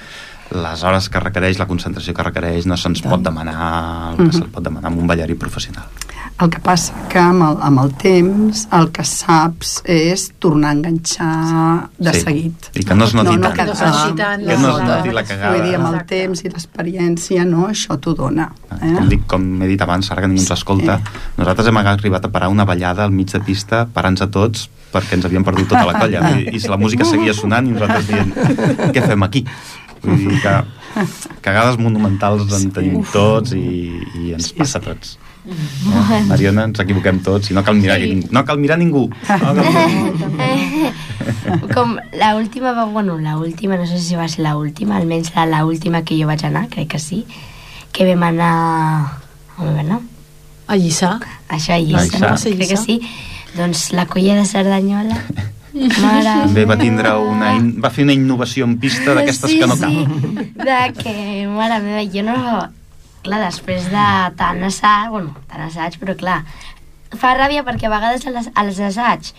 [0.50, 4.32] Les hores que requereix, la concentració que requereix, no se'ns pot demanar el que Mhm.
[4.32, 5.84] se'l pot demanar amb un ballarí professional.
[6.40, 10.72] El que passa que amb el, amb el temps el que saps és tornar a
[10.72, 12.20] enganxar de Sí.
[12.20, 12.54] seguit.
[12.74, 13.54] I que no es noti no, tant.
[13.56, 15.56] que, no es tant, Que no es la- noti la cagada.
[15.56, 16.20] Vull dir, amb el Exacte.
[16.20, 18.52] temps i l'experiència, no, això t'ho dona.
[18.80, 18.94] Eh?
[18.94, 21.00] Com, dic, com he dit abans, ara que ningú ens escolta,
[21.36, 25.14] nosaltres hem arribat a parar una ballada al mig de pista, parant-nos a tots, perquè
[25.14, 26.30] ens havíem perdut tota la colla.
[26.38, 28.32] I, I la música seguia sonant i nosaltres dient,
[28.94, 29.44] què fem aquí?
[30.02, 30.52] Vull dir que
[31.44, 35.16] cagades monumentals en tenim tots i, i ens passa a tots.
[35.48, 36.20] Eh?
[36.28, 38.10] Mariona, ens equivoquem tots i no cal mirar, Sí.
[38.14, 38.28] ningú.
[38.32, 39.04] no cal mirar ningú.
[39.28, 40.90] No cal mirar ningú.
[41.74, 45.32] Com la última, va- bueno, la última, no sé si va ser la última, almenys
[45.34, 47.24] la, la última que jo vaig anar, crec que sí,
[47.92, 49.22] que vam anar...
[49.58, 50.00] On vam anar?
[50.68, 51.16] A Lliçà.
[51.48, 52.34] Això a A Lliçà, Lliçà.
[52.50, 52.56] no?
[52.56, 53.00] crec que sí.
[53.56, 55.16] Doncs la colla de Cerdanyola,
[56.02, 56.34] mare.
[56.46, 59.76] També va tindre una, in- va fer una innovació en pista d'aquestes sí, que no
[59.76, 60.48] sí, cal.
[60.64, 61.14] de que,
[61.52, 62.40] mare meva, jo no...
[63.26, 64.02] Clar, després de
[64.38, 66.36] tant assaig, bueno, tant assaig, però clar,
[67.18, 69.32] fa ràbia perquè a vegades als assaigs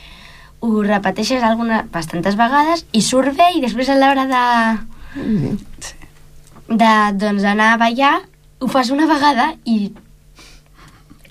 [0.59, 4.43] ho repeteixes alguna, bastantes vegades i surt bé i després a l'hora de,
[6.67, 8.15] de doncs, anar a ballar
[8.59, 9.93] ho fas una vegada i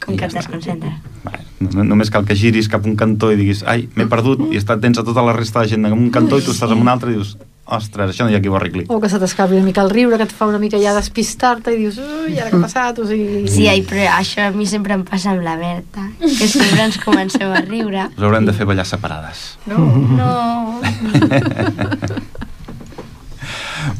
[0.08, 0.94] com I que ja et desconcentres.
[1.28, 1.44] Vale.
[1.60, 4.78] No- Només cal que giris cap un cantó i diguis ai, m'he perdut, i està,
[4.80, 6.88] tens a tota la resta de gent en un cantó i tu estàs en un
[6.88, 7.36] altre i dius
[7.68, 8.86] ostres, això no hi ha qui ho arregli.
[8.88, 11.68] O que se t'escapi una mica el riure, que et fa una mica ja despistar-te
[11.74, 12.96] i dius, ui, ara què ha passat?
[13.02, 13.42] O sigui...
[13.52, 16.96] Sí, ai, però això a mi sempre em passa amb la Berta, que sempre ens
[17.02, 18.06] comencem a riure.
[18.16, 19.58] Us haurem de fer ballar separades.
[19.68, 19.84] No,
[20.16, 20.80] no.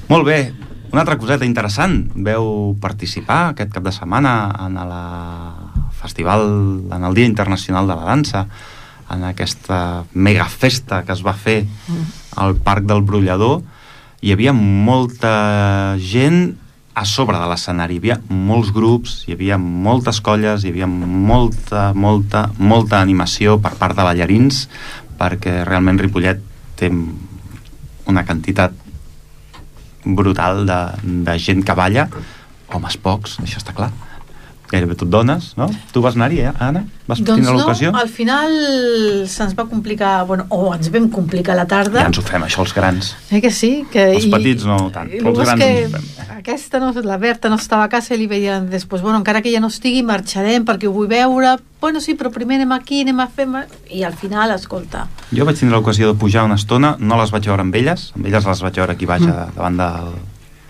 [0.09, 0.53] Molt bé,
[0.93, 1.99] una altra coseta interessant.
[2.25, 4.33] Veu participar aquest cap de setmana
[4.65, 5.03] en la
[6.01, 6.45] festival,
[6.93, 8.47] en el Dia Internacional de la Dansa,
[9.11, 11.63] en aquesta mega festa que es va fer
[12.37, 13.63] al Parc del Brollador.
[14.21, 16.57] Hi havia molta gent
[16.99, 17.97] a sobre de l'escenari.
[17.97, 23.77] Hi havia molts grups, hi havia moltes colles, hi havia molta, molta, molta animació per
[23.79, 24.67] part de ballarins
[25.19, 26.43] perquè realment Ripollet
[26.79, 26.91] té
[28.09, 28.75] una quantitat
[30.05, 30.83] brutal de,
[31.27, 32.07] de gent que balla
[32.75, 33.91] homes pocs, això està clar
[34.71, 35.69] gairebé tot dones, no?
[35.93, 36.85] Tu vas anar-hi, eh, Anna?
[37.09, 37.93] Vas Doncs tindre no, l'ocasió?
[37.97, 38.53] al final
[39.31, 42.03] se'ns va complicar, bueno, o ens vam complicar la tarda.
[42.03, 43.15] Ja ens ho fem, això, els grans.
[43.33, 43.87] Eh que sí?
[43.93, 47.57] Que, Els petits no tant, i però els grans que aquesta, no, la Berta no
[47.57, 50.89] estava a casa i li veien després, bueno, encara que ja no estigui, marxarem perquè
[50.89, 51.57] ho vull veure.
[51.81, 53.47] Bueno, sí, però primer anem aquí, anem a fer...
[53.95, 57.47] I al final, escolta, Jo vaig tindre l'ocasió de pujar una estona, no les vaig
[57.49, 59.55] veure amb elles, amb elles les vaig veure aquí baix, mm.
[59.57, 60.13] davant del,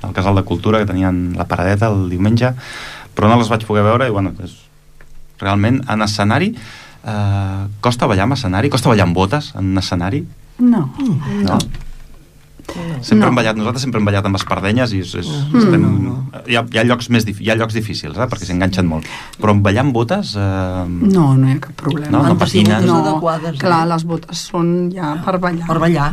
[0.03, 2.53] del Casal de Cultura, que tenien la paradeta el diumenge,
[3.19, 4.55] però no les vaig poder veure i, bueno, és,
[5.43, 8.71] realment, en escenari, eh, costa ballar amb escenari?
[8.71, 10.23] Costa ballar amb botes en un escenari?
[10.63, 10.87] No.
[11.43, 11.59] No.
[13.01, 13.29] Sempre No.
[13.31, 15.85] hem ballat, nosaltres sempre hem ballat amb espardenyes i és, és, estem,
[16.47, 19.07] hi, ha, hi, ha llocs més dif- hi ha llocs difícils, eh, perquè s'enganxen molt.
[19.41, 20.35] Però en ballar amb botes...
[20.37, 22.11] Eh, No, no hi ha cap problema.
[22.13, 22.55] No, no botes
[22.85, 23.59] No, adequades, eh?
[23.63, 25.67] clar, les botes són ja per ballar.
[25.67, 26.11] Per ballar.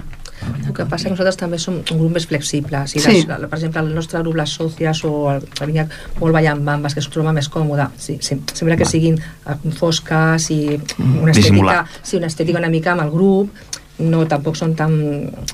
[0.68, 2.82] El que passa que nosaltres també som un grup més flexible.
[2.88, 3.12] Si Sí.
[3.26, 5.88] les, per exemple, el nostre grup, les sòcies o el, la vinya
[6.20, 9.56] molt ballant amb bambes, que es troba més còmode, sí, sí, sempre que siguin eh,
[9.78, 10.60] fosques i
[11.00, 11.84] una Dissimular.
[11.86, 13.50] estètica, sí, una estètica una mica amb el grup,
[14.00, 14.92] no tampoc són tan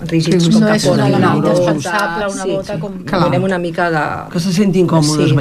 [0.09, 2.95] rígids Sí, com No que és un portin element bota, indispensable, una bota com...
[3.05, 3.21] Clar.
[3.27, 4.05] Donem una mica de...
[4.33, 5.35] Que se sentin còmodes sí,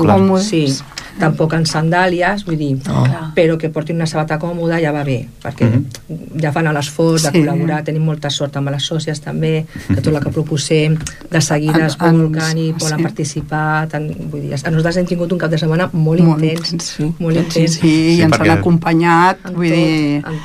[0.00, 0.18] clar.
[0.18, 0.48] Còmodes.
[0.48, 0.64] Sí,
[1.20, 3.02] tampoc en sandàlies, vull dir, No.
[3.36, 5.68] però que portin una sabata còmoda ja va bé, perquè
[6.40, 7.42] ja fan l'esforç de Sí.
[7.42, 10.96] col·laborar, tenim molta sort amb les sòcies també, que tot el que proposem
[11.30, 11.96] de seguida es
[12.56, 13.02] i volen sí.
[13.02, 16.84] participar, tant, vull dir, nosaltres hem tingut un cap de setmana molt, Molt intens, intens,
[16.96, 17.12] sí.
[17.18, 17.74] molt Sí, intens.
[17.74, 19.68] sí, i Sí, ens perquè- han acompanyat, En vull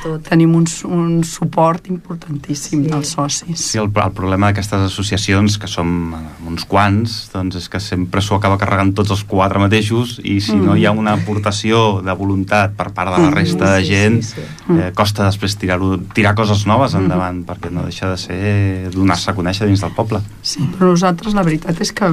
[0.04, 2.90] tot, dir, tenim un, un suport importantíssim Sí.
[2.92, 3.60] dels socis.
[3.72, 8.22] Sí, el, el problema d'aquestes associacions, que som eh, uns quants, doncs és que sempre
[8.22, 12.14] s'ho acaba carregant tots els quatre mateixos i si no hi ha una aportació de
[12.18, 14.42] voluntat per part de la resta de Sí, gent, sí,
[14.76, 15.80] eh, costa després tirar,
[16.14, 20.22] tirar coses noves endavant, perquè no deixa de ser donar-se a conèixer dins del poble.
[20.42, 22.12] Sí, però nosaltres la veritat és que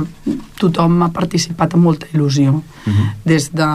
[0.63, 2.55] tothom ha participat amb molta il·lusió.
[3.27, 3.69] Des de...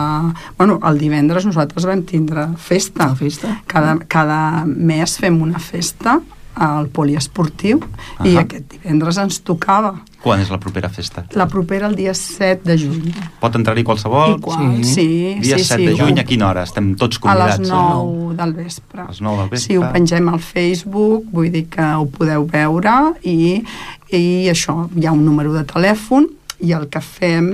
[0.58, 3.12] Bueno, el divendres nosaltres vam tindre festa.
[3.18, 3.58] festa.
[3.70, 6.18] Cada, cada mes fem una festa
[6.58, 7.78] al poliesportiu
[8.26, 8.40] i Ahà.
[8.40, 9.92] aquest divendres ens tocava.
[10.18, 11.22] Quan és la propera festa?
[11.38, 13.12] La propera el dia 7 de juny.
[13.38, 14.34] Pot entrar-hi qualsevol?
[14.40, 14.94] Igual, Sí.
[14.94, 15.06] sí,
[15.44, 16.64] Dia sí, 7 sí, de juny, a quina hora?
[16.66, 17.60] Estem tots a convidats.
[17.60, 17.72] les eh?
[17.72, 19.00] 9 del vespre.
[19.02, 19.66] A les 9 del vespre.
[19.68, 23.62] Sí, ho pengem al Facebook, vull dir que ho podeu veure i,
[24.10, 26.26] i això, hi ha un número de telèfon
[26.60, 27.50] i el que fem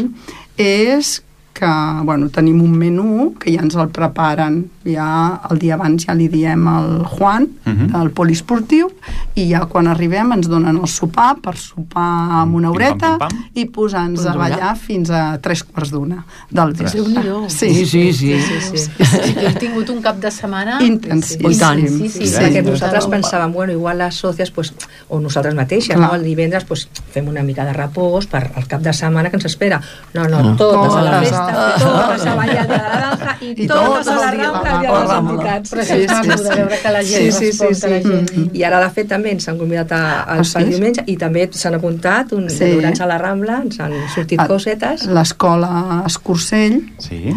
[0.61, 1.21] és
[1.55, 1.71] que
[2.03, 6.29] bueno, tenim un menú que ja ens el preparen ja el dia abans ja li
[6.29, 7.87] diem al Juan Mhm.
[7.93, 8.91] del poliesportiu
[9.35, 13.11] i ja quan arribem ens donen el sopar per sopar amb una Pim, pam, horeta
[13.19, 13.45] pim, pam.
[13.55, 14.77] i posar-nos a ballar.
[14.77, 17.01] fins a tres quarts d'una del vespre.
[17.01, 17.49] Déu-n'hi-do.
[17.49, 18.41] Sí, sí, sí.
[18.41, 18.91] Sí, sí.
[19.25, 20.79] Sí que heu tingut un cap de setmana...
[20.93, 21.59] Intensíssim.
[21.59, 21.81] Tant.
[21.89, 22.35] Sí, sí, Sí, Sí.
[22.41, 24.73] perquè nosaltres pensàvem, bueno, igual les sòcies, pues,
[25.09, 26.09] o nosaltres mateixes, Clar.
[26.11, 26.15] no?
[26.15, 29.45] el divendres pues, fem una mica de repòs per al cap de setmana que ens
[29.47, 29.81] espera.
[30.15, 34.07] No, no, totes a la festa, totes a ballar de la naranja i, I totes
[34.07, 34.35] totes a la al
[34.75, 35.73] rambla i a les entitats.
[35.75, 38.51] Però això és maco de veure que la gent respon, que la gent...
[38.55, 40.59] I ara, de fet, també ens han convidat a, al Ah, sí?
[40.59, 40.65] sí?
[40.75, 42.73] diumenge i també s'han apuntat un, Sí.
[42.81, 43.03] sí.
[43.03, 45.07] a la Rambla, ens han sortit Ah, cosetes.
[45.07, 47.35] L'escola Escursell Sí.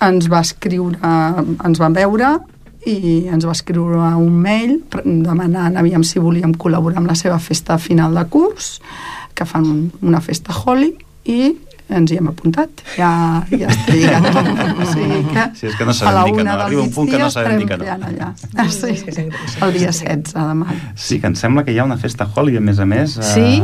[0.00, 0.98] ens va escriure,
[1.64, 2.38] ens va veure
[2.86, 7.76] i ens va escriure un mail demanant aviam si volíem col·laborar amb la seva festa
[7.76, 8.80] final de curs
[9.34, 10.94] que fan un, una festa Holly
[11.28, 11.50] i
[11.96, 13.10] ens hi hem apuntat ja,
[13.50, 14.46] ja està lligat tot.
[14.80, 16.62] o sigui que Sí, és que no a sabem la dir que una no.
[16.66, 17.84] Arriba un punt que no sabem dir que no.
[17.84, 18.32] allà.
[18.56, 18.86] Ah, sí.
[18.86, 22.56] el dia 16 de maig Sí, que em sembla que hi ha una festa Holly,
[22.56, 23.16] a més a més.
[23.18, 23.62] Eh, Sí?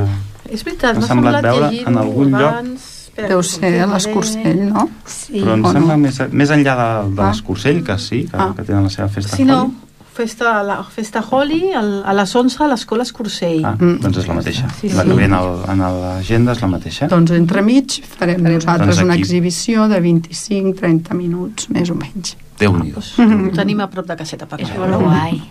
[0.50, 2.52] És veritat, m'ha semblat semblat veure en algun lloc.
[2.52, 2.92] abans.
[3.06, 3.92] Espera, deu ser confirmaré.
[3.94, 4.88] l'Escursell, no?
[5.06, 5.40] Sí.
[5.40, 5.72] Però em o no?
[5.72, 7.28] sembla més, més enllà de, de Ah.
[7.30, 8.52] l'Escursell, que sí, que, Ah.
[8.56, 9.72] que tenen la seva festa Sí, Holly.
[10.16, 13.64] No, festa, la festa Holly al, a les 11 a l'escola Escursell.
[13.64, 13.98] Ah, Mm.
[14.00, 14.68] doncs és la mateixa.
[14.80, 15.08] Sí, la sí.
[15.08, 17.06] que ve en el- en l'agenda és la mateixa.
[17.08, 19.22] Doncs entremig farem nosaltres Doncs una aquí.
[19.22, 22.36] exhibició de 25-30 minuts, més o menys.
[22.58, 23.00] Déu-n'hi-do.
[23.00, 25.42] Ho tenim a prop de caseta per És molt guai.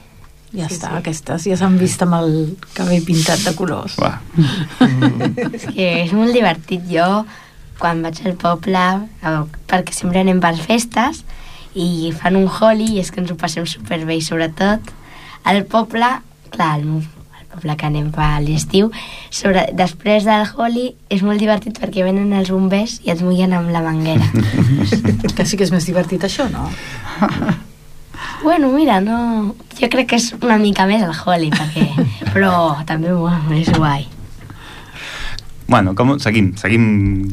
[0.55, 3.97] Ja està, aquestes ja s'han vist amb el cabell pintat de colors.
[3.99, 4.21] Va.
[5.53, 6.81] És que és molt divertit.
[6.89, 7.25] Jo,
[7.77, 8.79] quan vaig al poble,
[9.21, 11.23] eh, perquè sempre anem per festes,
[11.75, 14.93] i fan un holi i és que ens ho passem superbé i sobretot
[15.45, 16.07] al poble,
[16.55, 16.87] clar, al,
[17.35, 18.89] al poble que anem per l'estiu,
[19.29, 23.71] sobre, després del holi és molt divertit perquè venen els bombers i et mullen amb
[23.75, 24.25] la manguera.
[25.35, 26.69] Que sí que és més divertit això, no?
[28.43, 29.55] bueno, mira, no...
[29.75, 31.89] Jo crec que és una mica més el holi, perquè...
[32.31, 32.53] però
[32.87, 34.07] també bueno, és guai.
[35.67, 36.85] Bueno, com, seguim, seguim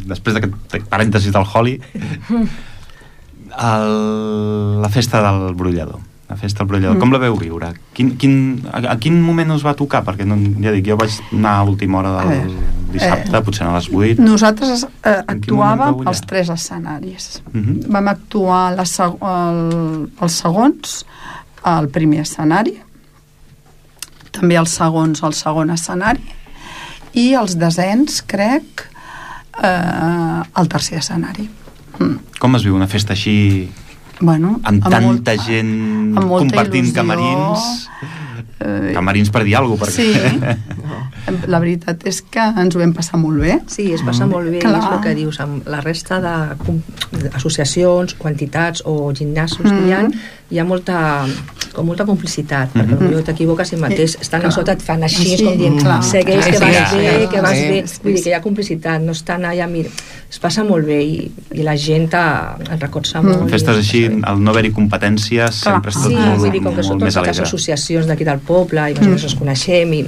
[0.08, 1.76] després d'aquest parèntesis del Holly
[3.58, 6.00] el, la festa del brollador
[6.32, 7.00] la festa del brollador, Mm.
[7.00, 7.74] com la veu viure?
[7.92, 10.00] Quin, quin, a, a quin moment us va tocar?
[10.06, 12.62] Perquè no, ja dic, jo vaig anar a última hora del Eh,
[12.94, 13.42] dissabte, eh.
[13.44, 17.42] potser a les 8 Nosaltres eh, actuàvem als tres escenaris.
[17.52, 17.82] Mhm.
[17.92, 21.04] Vam actuar la, seg el, els segons
[21.62, 22.78] al primer escenari,
[24.32, 26.24] també els segons al segon escenari,
[27.12, 28.86] i els desens, crec,
[29.62, 31.50] eh, al tercer escenari.
[32.42, 32.48] Mm.
[32.48, 33.68] com es viu una festa així
[34.20, 37.88] Bueno, amb tanta molta- gent amb molta compartint il·lusió, camarins
[38.64, 41.48] Eh, camarins per dir alguna cosa Sí, perquè...
[41.50, 43.56] la veritat és que ens ho vam passar molt bé.
[43.66, 44.78] Sí, es passa molt bé, Clar.
[44.78, 46.78] és el que dius, amb la resta de, com-
[47.34, 50.04] associacions, quantitats o gimnasos que hi ha,
[50.50, 51.26] hi ha molta,
[51.74, 53.08] com molta complicitat, perquè Mhm.
[53.08, 56.02] potser t'equivoques si mateix estan a sota, et fan així, Sí, com dient, clar.
[56.04, 57.82] segueix, que Sí, vas sí, bé, sí, que vas sí, bé.
[57.88, 59.90] sí, Vull dir que hi ha complicitat, no estan allà, mira,
[60.32, 61.16] es passa molt bé i,
[61.52, 63.50] i la gent et recolza molt.
[63.52, 66.74] Festes i- així, el no haver-hi competències, sempre és tot Sí, molt, vull dir, com
[66.74, 69.34] que són molt més totes les associacions d'aquí del poble i més o menys ens
[69.36, 70.06] coneixem i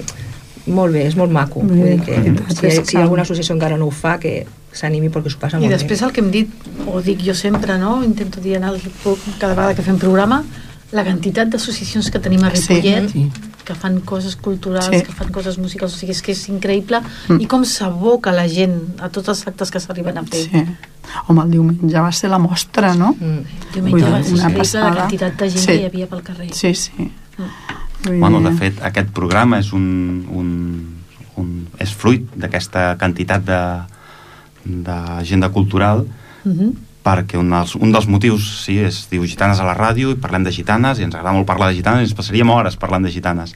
[0.72, 1.60] molt bé, és molt maco.
[1.60, 4.46] Vull dir que veritat si, és si que- alguna associació encara no ho fa, que
[4.72, 6.06] s'animi perquè s'ho passa I molt després bé.
[6.06, 6.48] el que hem dit,
[6.86, 8.02] o dic jo sempre, no?
[8.02, 8.80] intento dir en el,
[9.38, 10.42] cada vegada que fem programa,
[10.92, 12.80] la quantitat d'associacions que tenim a Sí.
[12.80, 13.30] Ripollet, Sí.
[13.64, 15.02] Que fan coses culturals, Sí.
[15.02, 17.00] que fan coses musicals, o sigui, és que és increïble,
[17.40, 20.42] i com s'aboca la gent a tots els actes que s'arriben a fer.
[20.50, 20.64] Sí.
[21.28, 23.14] Home, el diumenge va ser la mostra, no?
[23.18, 23.40] Mm.
[23.74, 24.94] Diumenge Vull va ser una increïble la passada.
[24.94, 25.66] quantitat de gent Sí.
[25.66, 26.52] que hi havia pel carrer.
[26.54, 26.92] Sí, sí.
[28.04, 30.94] Vull Bueno, de fet, aquest programa és un, un,
[31.36, 33.60] un és fruit d'aquesta quantitat de
[34.64, 36.06] d'agenda cultural
[36.44, 36.72] Mhm.
[37.04, 40.46] Perquè un dels, un dels motius sí, es diu Gitanes a la ràdio i parlem
[40.46, 43.12] de gitanes i ens agrada molt parlar de gitanes i ens passaríem hores parlant de
[43.12, 43.52] gitanes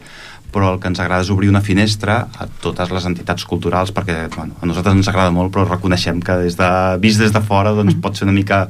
[0.53, 4.21] però el que ens agrada és obrir una finestra a totes les entitats culturals perquè
[4.37, 6.71] bueno, a nosaltres ens agrada molt però reconeixem que des de,
[7.01, 8.67] vist des de fora doncs, pot ser una mica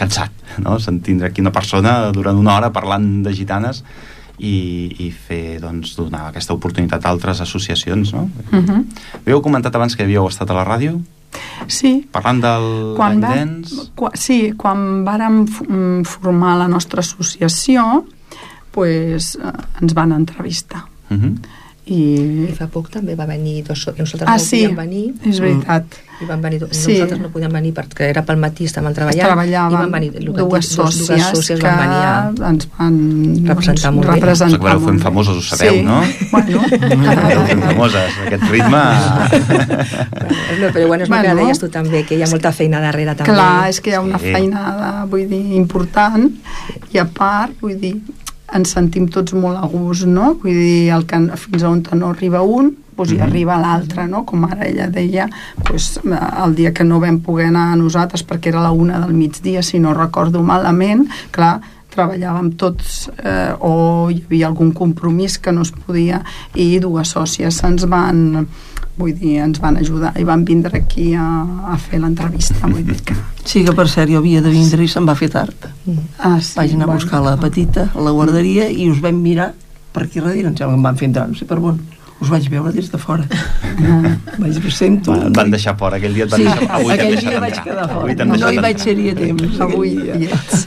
[0.00, 0.32] cansat
[0.64, 0.78] no?
[0.80, 3.84] sentir aquí una persona durant una hora parlant de gitanes
[4.38, 4.56] i,
[5.04, 8.24] i fer, doncs, donar aquesta oportunitat a altres associacions, no?
[8.50, 8.80] Mhm.
[9.20, 10.98] Havíeu comentat abans que havíeu estat a la ràdio
[11.66, 12.66] Sí, parlant del
[12.98, 18.04] quan va, Dance qua, sí, quan vàrem mm, formar la nostra associació
[18.74, 20.84] pues, eh, ens van entrevistar.
[21.08, 21.36] Mhm.
[21.86, 22.00] I...
[22.48, 23.82] I fa poc també va venir dos...
[23.98, 25.84] Nosaltres Ah, no sí, podíem venir és veritat.
[26.22, 26.92] i van venir, Sí.
[26.94, 30.70] nosaltres no podíem venir perquè era pel matí, estàvem treballant i van venir dues dos-
[30.76, 32.48] sòcies, dues sòcies que van venir a...
[32.50, 32.96] ens van
[33.48, 34.14] representar molt bé.
[34.14, 35.82] representar Us acabeu fent famosos, ho sabeu, sí.
[35.82, 36.00] no?
[36.32, 36.62] Bueno,
[37.14, 38.84] Acabeu fent famoses, aquest ritme...
[40.60, 41.40] No, però bueno, és el que Bueno.
[41.42, 43.32] deies tu també, que hi ha molta feina darrere també.
[43.32, 44.32] Clar, és que hi ha una Sí.
[44.32, 46.28] feinada, vull dir, important,
[46.92, 47.96] i a part, vull dir,
[48.54, 50.34] ens sentim tots molt a gust, no?
[50.42, 53.22] Vull dir, el que, fins a on no arriba un, doncs hi Mhm.
[53.22, 54.24] arriba l'altre, no?
[54.24, 55.28] Com ara ella deia,
[55.68, 56.00] doncs,
[56.44, 59.78] el dia que no vam poder anar nosaltres perquè era la una del migdia, si
[59.80, 61.60] no recordo malament, clar,
[61.94, 66.22] treballàvem tots eh, o hi havia algun compromís que no es podia
[66.54, 68.46] i dues sòcies se'ns van
[68.94, 71.26] vull dir, ens van ajudar i van vindre aquí a,
[71.74, 74.88] a fer l'entrevista vull dir que Sí que per cert jo havia de vindre i
[74.88, 75.66] se'm va fer tard.
[76.18, 79.50] ah, sí, Vaig anar a buscar la petita a la guarderia i us vam mirar
[79.92, 81.78] per aquí darrere, em sembla que em van fer entrar, no sé per on.
[82.24, 83.24] Us vaig veure des de fora.
[84.38, 85.12] vaig, ho sento.
[85.12, 86.78] Va, et van deixar fora, aquell dia et van Sí, deixar fora.
[86.80, 87.64] Avui aquell dia vaig entrar.
[87.64, 88.14] quedar fora.
[88.24, 89.60] No, deixat hi vaig ser-hi a temps.
[89.60, 90.66] avui hi ets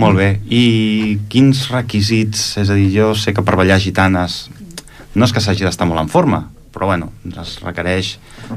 [0.00, 0.28] Molt bé.
[0.48, 2.56] I quins requisits?
[2.60, 4.48] És a dir, jo sé que per ballar gitanes
[5.14, 7.10] no és que s'hagi d'estar molt en forma, però bueno,
[7.42, 8.14] es requereix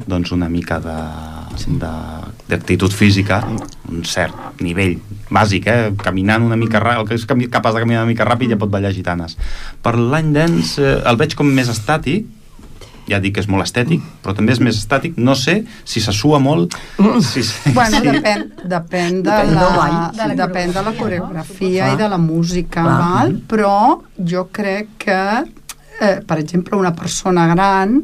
[0.07, 1.42] doncs una mica de-
[1.79, 3.41] d'actitud física
[3.89, 4.97] un cert nivell
[5.33, 5.91] bàsic, eh?
[5.97, 8.71] caminant una mica ràpid el que és capaç de caminar una mica ràpid ja pot
[8.73, 9.37] ballar gitanes
[9.81, 12.27] per l'any dance eh, el veig com més estàtic
[13.09, 16.13] ja dic que és molt estètic, però també és més estàtic no sé si se
[16.15, 16.75] sua molt
[17.25, 17.43] si,
[17.77, 18.07] bueno, si...
[18.07, 20.37] depèn, depèn, de, Depèn del la, ball.
[20.39, 21.93] depèn de la coreografia Clar.
[21.93, 22.99] i de la música, Clar.
[23.01, 23.35] val?
[23.49, 23.75] però
[24.15, 25.19] jo crec que
[25.99, 27.99] eh, per exemple una persona gran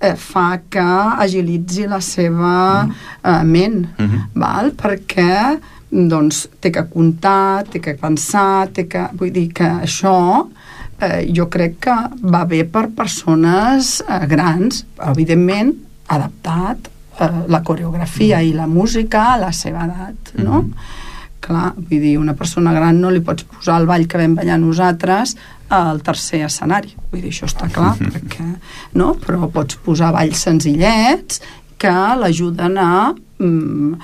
[0.00, 0.80] eh, fa que
[1.24, 4.20] agilitzi la seva eh, ment Mhm.
[4.34, 4.72] val?
[4.72, 5.58] perquè
[5.90, 9.08] doncs, té que comptar, té que pensar, té que...
[9.18, 10.46] vull dir que això
[11.00, 15.72] eh, jo crec que va bé per persones eh, grans, evidentment
[16.06, 16.88] adaptat
[17.20, 20.62] eh, la coreografia i la música a la seva edat, no?
[20.62, 20.72] Mhm.
[21.40, 24.58] Clar, vull dir, una persona gran no li pots posar el ball que vam ballar
[24.60, 25.36] nosaltres
[25.72, 28.46] al tercer escenari, vull dir, això està clar, perquè,
[29.00, 29.14] no?
[29.24, 31.40] Però pots posar balls senzillets
[31.80, 32.92] que l'ajuden a,
[33.40, 33.94] mm,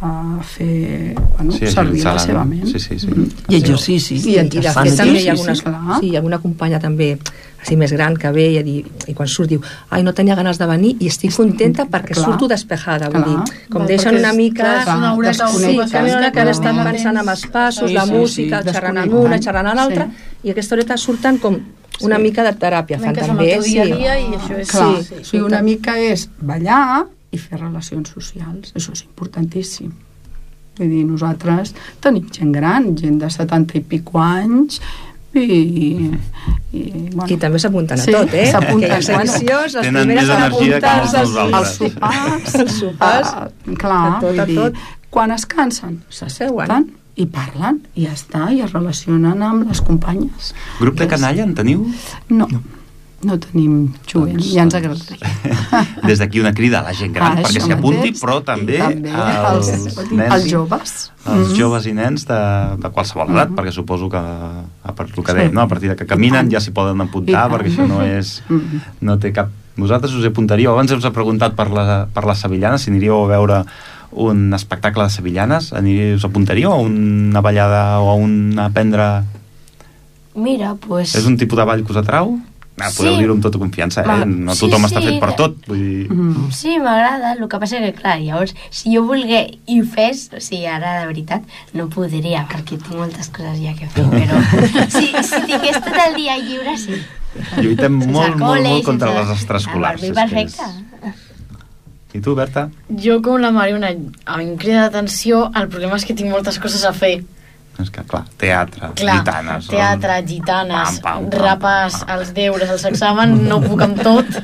[0.00, 2.66] a fer, bueno, Sí, servir la seva ment.
[2.66, 3.08] sí, sí, sí.
[3.08, 3.28] Mm.
[3.48, 4.14] I exercici.
[4.16, 6.00] I, i de fet també hi ha clar.
[6.00, 7.18] sí, hi ha alguna companya també
[7.60, 9.60] així més gran que ve i, a dir, i quan surt diu
[9.90, 12.24] ai, no tenia ganes de venir i estic contenta perquè Clar.
[12.24, 13.44] surto despejada vull Clar.
[13.44, 16.38] dir, com Val, deixen una mica clar, és una horeta o sí, que una que
[16.38, 16.48] clar.
[16.48, 18.68] estan pensant en els passos, Sí, la sí, música, sí.
[18.70, 19.26] xerrant amb Desconnectant.
[19.26, 20.46] una, xerrant amb l'altra Sí.
[20.48, 21.58] i aquesta horeta surten com
[22.02, 22.22] una Sí.
[22.22, 23.72] mica de teràpia fan amb també sí.
[23.72, 24.68] dia i això és...
[24.70, 29.90] Clar, sí, sí, sigui, una mica és ballar i fer relacions socials, això és importantíssim.
[30.78, 34.78] Vull dir, nosaltres tenim gent gran, gent de 70 i pico anys,
[35.34, 36.08] i,
[36.72, 38.46] i, bueno, i també s'apunten a Sí, tot, eh?
[38.50, 39.26] s'apunten, bueno.
[39.32, 41.58] seccions, les Tenen primeres més a energia que molts nosaltres.
[41.58, 44.80] els sopars, Els sopars, ah, clar, a tot, vull a dir, tot.
[45.10, 50.54] quan es cansen, s'asseuen i parlen, i ja està, i es relacionen amb les companyes.
[50.80, 51.84] grup de canalla en teniu?
[52.30, 52.62] No, no
[53.18, 55.96] tenim jovent, Doncs, ja ens doncs, agradaria.
[56.08, 59.10] Des d'aquí una crida a la gent gran Ah, perquè s'hi apunti, però també, també
[59.10, 60.92] als, els, nens, els joves.
[61.26, 61.56] els Mhm.
[61.58, 62.38] joves i nens de,
[62.78, 65.62] de qualsevol edat, perquè suposo que a part el que dèiem, no?
[65.62, 67.52] a partir de que caminen ja s'hi poden I apuntar tant.
[67.58, 68.80] perquè això no és Mhm.
[69.00, 69.48] no té cap...
[69.78, 70.72] Vosaltres us hi apuntaríeu?
[70.72, 73.64] Abans us he preguntat per, la, per les sevillanes, si aniríeu a veure
[74.10, 79.22] un espectacle de sevillanes, aniríeu, us apuntaríeu a una ballada o a un aprendre...
[80.34, 81.14] Mira, pues...
[81.14, 82.38] És un tipus de ball que us atrau?
[82.80, 83.18] Ah, podeu Sí.
[83.20, 84.24] dir-ho amb tota confiança, eh?
[84.26, 85.06] No sí, tothom està sí.
[85.08, 85.56] fet per tot.
[85.66, 86.08] Vull dir...
[86.10, 86.50] Mhm.
[86.52, 90.40] Sí, m'agrada, el que passa que, clar, llavors, si jo volgué i ho fes, o
[90.40, 91.42] sigui, ara de veritat,
[91.74, 94.42] no podria, perquè tinc moltes coses ja que fer, però
[94.88, 97.00] si, si tingués tot el dia lliure, sí.
[97.60, 99.98] Lluitem Sense molt, molt, col·le, molt contra sense- les extraescolars.
[99.98, 100.62] Ah, per mi és que perfecte.
[100.62, 101.24] és-
[102.14, 102.70] I tu, Berta?
[102.88, 103.90] Jo, com la Mariona,
[104.24, 107.18] a mi em crida l'atenció, el problema és que tinc moltes coses a fer.
[107.78, 109.68] És que, clar, teatre, Clar, gitanes...
[109.70, 112.16] teatre, gitanes, Pam, pam, pam, rapes, pam.
[112.18, 114.26] els deures, els exàmens, no puc amb tot.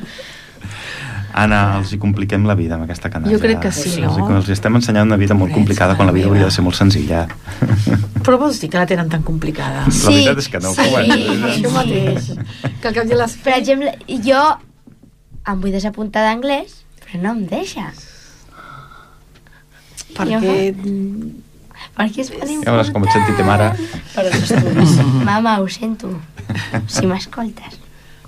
[1.35, 3.33] Anna, els hi compliquem la vida amb aquesta canalla.
[3.35, 4.37] Jo crec que sí, Els, no?
[4.37, 6.77] els hi estem ensenyant una vida molt complicada quan la vida hauria de ser molt
[6.79, 7.25] senzilla.
[8.23, 9.83] Però vols dir que la tenen tan complicada?
[9.83, 11.17] La veritat és que no, però bueno.
[11.49, 12.29] Això mateix.
[12.79, 13.35] Que al cap de les...
[13.43, 13.91] Per exemple,
[14.23, 14.45] jo
[15.51, 17.89] em vull desapuntar d'anglès, però no em deixa.
[20.15, 20.55] Perquè...
[21.95, 23.71] Perquè és molt Ja veuràs com et sentirem ara.
[24.13, 24.95] Per als estudis.
[25.29, 26.11] Mama, ho sento,
[26.91, 27.81] si m'escoltes.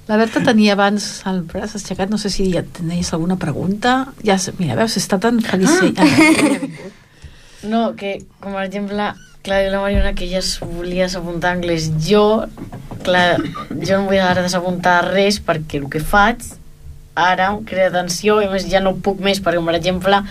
[0.08, 4.14] La Berta tenia abans el braç aixecat, no sé si ja tenies alguna pregunta.
[4.24, 5.98] Ja, mira, veus, està tan feliç.
[5.98, 6.08] Ah.
[6.08, 6.62] Ja,
[7.68, 9.10] No, que, com per exemple,
[9.44, 11.90] clar, la Mariona que ella es volia desapuntar anglès.
[12.06, 12.46] Jo,
[13.04, 13.42] clar,
[13.74, 16.46] jo no em vull ara desapuntar res perquè el que faig
[17.18, 20.22] ara em crea tensió i més ja no puc més perquè, per exemple,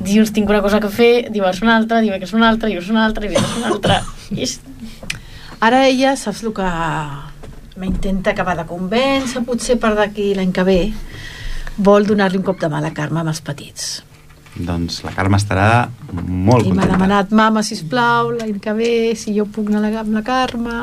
[0.00, 3.26] dius tinc una cosa que fer, dimarts una altra, dimecres una altra, dius una altra,
[3.26, 4.00] divendres una altra.
[4.36, 4.58] I és...
[5.60, 6.68] Ara ella, saps el que
[7.80, 10.78] m'intenta acabar de convèncer, potser per d'aquí l'any que ve,
[11.76, 13.90] vol donar-li un cop de mà a la Carme amb els petits.
[14.56, 15.68] Doncs la Carme estarà
[16.10, 16.96] molt I m'ha contenta.
[16.96, 20.80] demanat, mama, sisplau, l'any que ve, si jo puc anar amb la Carme...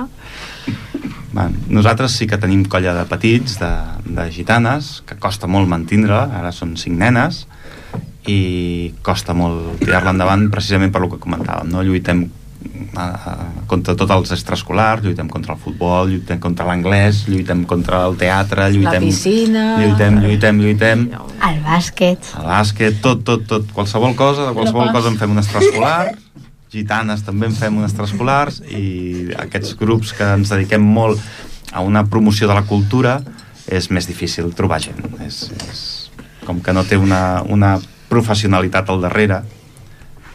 [1.38, 3.70] Va, nosaltres sí que tenim colla de petits, de,
[4.10, 7.44] de gitanes, que costa molt mantindre, ara són cinc nenes,
[8.28, 8.40] i
[9.06, 11.84] costa molt tirar-la endavant precisament per lo que comentàvem, no?
[11.86, 13.36] Lluitem eh,
[13.70, 18.70] contra tots els extraescolars, lluitem contra el futbol, lluitem contra l'anglès, lluitem contra el teatre,
[18.74, 19.08] lluitem...
[19.08, 19.66] piscina.
[19.84, 21.08] Lluitem, lluitem, lluitem.
[21.48, 22.34] El bàsquet.
[22.42, 26.16] El bàsquet, tot, tot, tot, qualsevol cosa, de qualsevol cosa en fem un extraescolar,
[26.72, 31.22] gitanes també en fem un extraescolars i aquests grups que ens dediquem molt
[31.72, 33.22] a una promoció de la cultura
[33.68, 35.00] és més difícil trobar gent.
[35.26, 35.82] És, és
[36.48, 39.42] com que no té una, una professionalitat al darrere,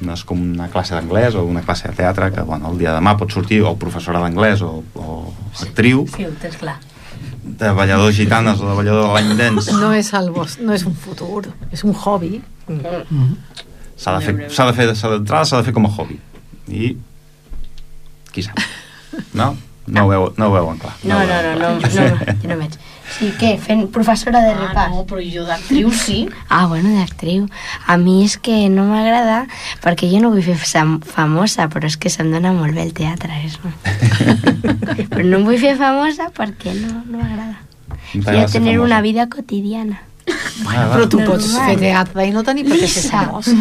[0.02, 2.90] no és com una classe d'anglès o una classe de teatre que bueno, el dia
[2.92, 6.74] de demà pot sortir o professora d'anglès o, o actriu Sí, ho tens clar.
[7.44, 10.84] de ballador gitanes o de ballador de l'any dens No és, el vos, no és
[10.88, 12.42] un futur, és un hobby.
[14.02, 16.18] S'ha de fer, s'ha de fer, s'ha d'entrada s'ha de fer com a hobby.
[16.68, 16.94] I
[18.32, 18.58] qui sap?
[19.38, 19.52] No?
[19.92, 20.94] No ho, veu, no ho veuen clar.
[21.04, 22.10] No, no, no, veuen no, clar.
[22.14, 22.76] no, jo no veig.
[23.12, 23.48] Sí, què?
[23.60, 24.92] Fent professora de Ah, repàs?
[24.94, 26.20] no, però jo d'actriu sí.
[26.48, 27.48] Ah, bueno, d'actriu.
[27.90, 29.42] A mi és que no m'agrada
[29.84, 33.34] perquè jo no vull fer famosa, però és que se'm dona molt bé el teatre,
[33.42, 33.74] això.
[35.12, 37.58] però no em vull fer famosa perquè no, no m'agrada.
[38.12, 38.86] Quiero tener famosa.
[38.86, 40.00] una vida cotidiana.
[40.62, 40.84] Va.
[40.92, 41.40] Però tu Normal.
[41.40, 43.54] pots fer teatre i no tenir per què ser famosa.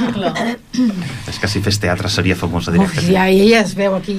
[1.32, 4.16] És que si fes teatre seria famosa Uf, ja, i ella es veu aquí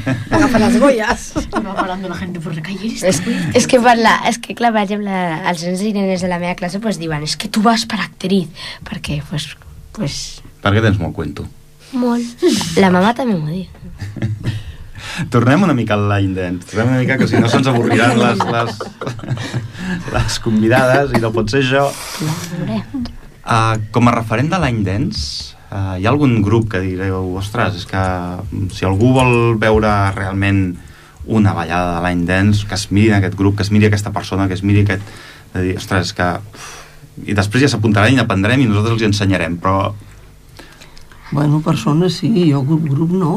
[0.32, 1.26] agafant les golles.
[1.52, 2.92] Va parando la gente por la calle.
[3.02, 3.20] És,
[3.52, 5.12] és que parla, és que clar, per exemple,
[5.52, 8.00] els nens i nenes de la meva classe pues, diuen és que tu vas per
[8.00, 8.48] actriz,
[8.88, 9.50] perquè pues,
[9.92, 10.20] pues,
[10.62, 11.44] Perquè tens molt cuento.
[11.92, 12.24] molt.
[12.80, 13.66] La mama també m'ho diu.
[15.32, 16.68] Tornem una mica al line dance.
[16.70, 18.78] Tornem una mica que si no se'ns avorriran les, les,
[20.14, 23.04] les convidades i no pot ser veurem.
[23.42, 27.80] Uh, com a referent de l'any dance, uh, hi ha algun grup que direu, ostres,
[27.82, 30.62] és que mm, si algú vol veure realment
[31.26, 34.48] una ballada de l'any dance, que es miri aquest grup, que es miri aquesta persona,
[34.48, 35.04] que es miri aquest...
[35.52, 36.30] De dir, ostres, és que...
[36.54, 36.70] uf,
[37.28, 39.92] I després ja s'apuntaran i n'aprendrem i nosaltres els hi ensenyarem, però
[41.32, 43.32] Bueno, persones sí, jo grup, grup no.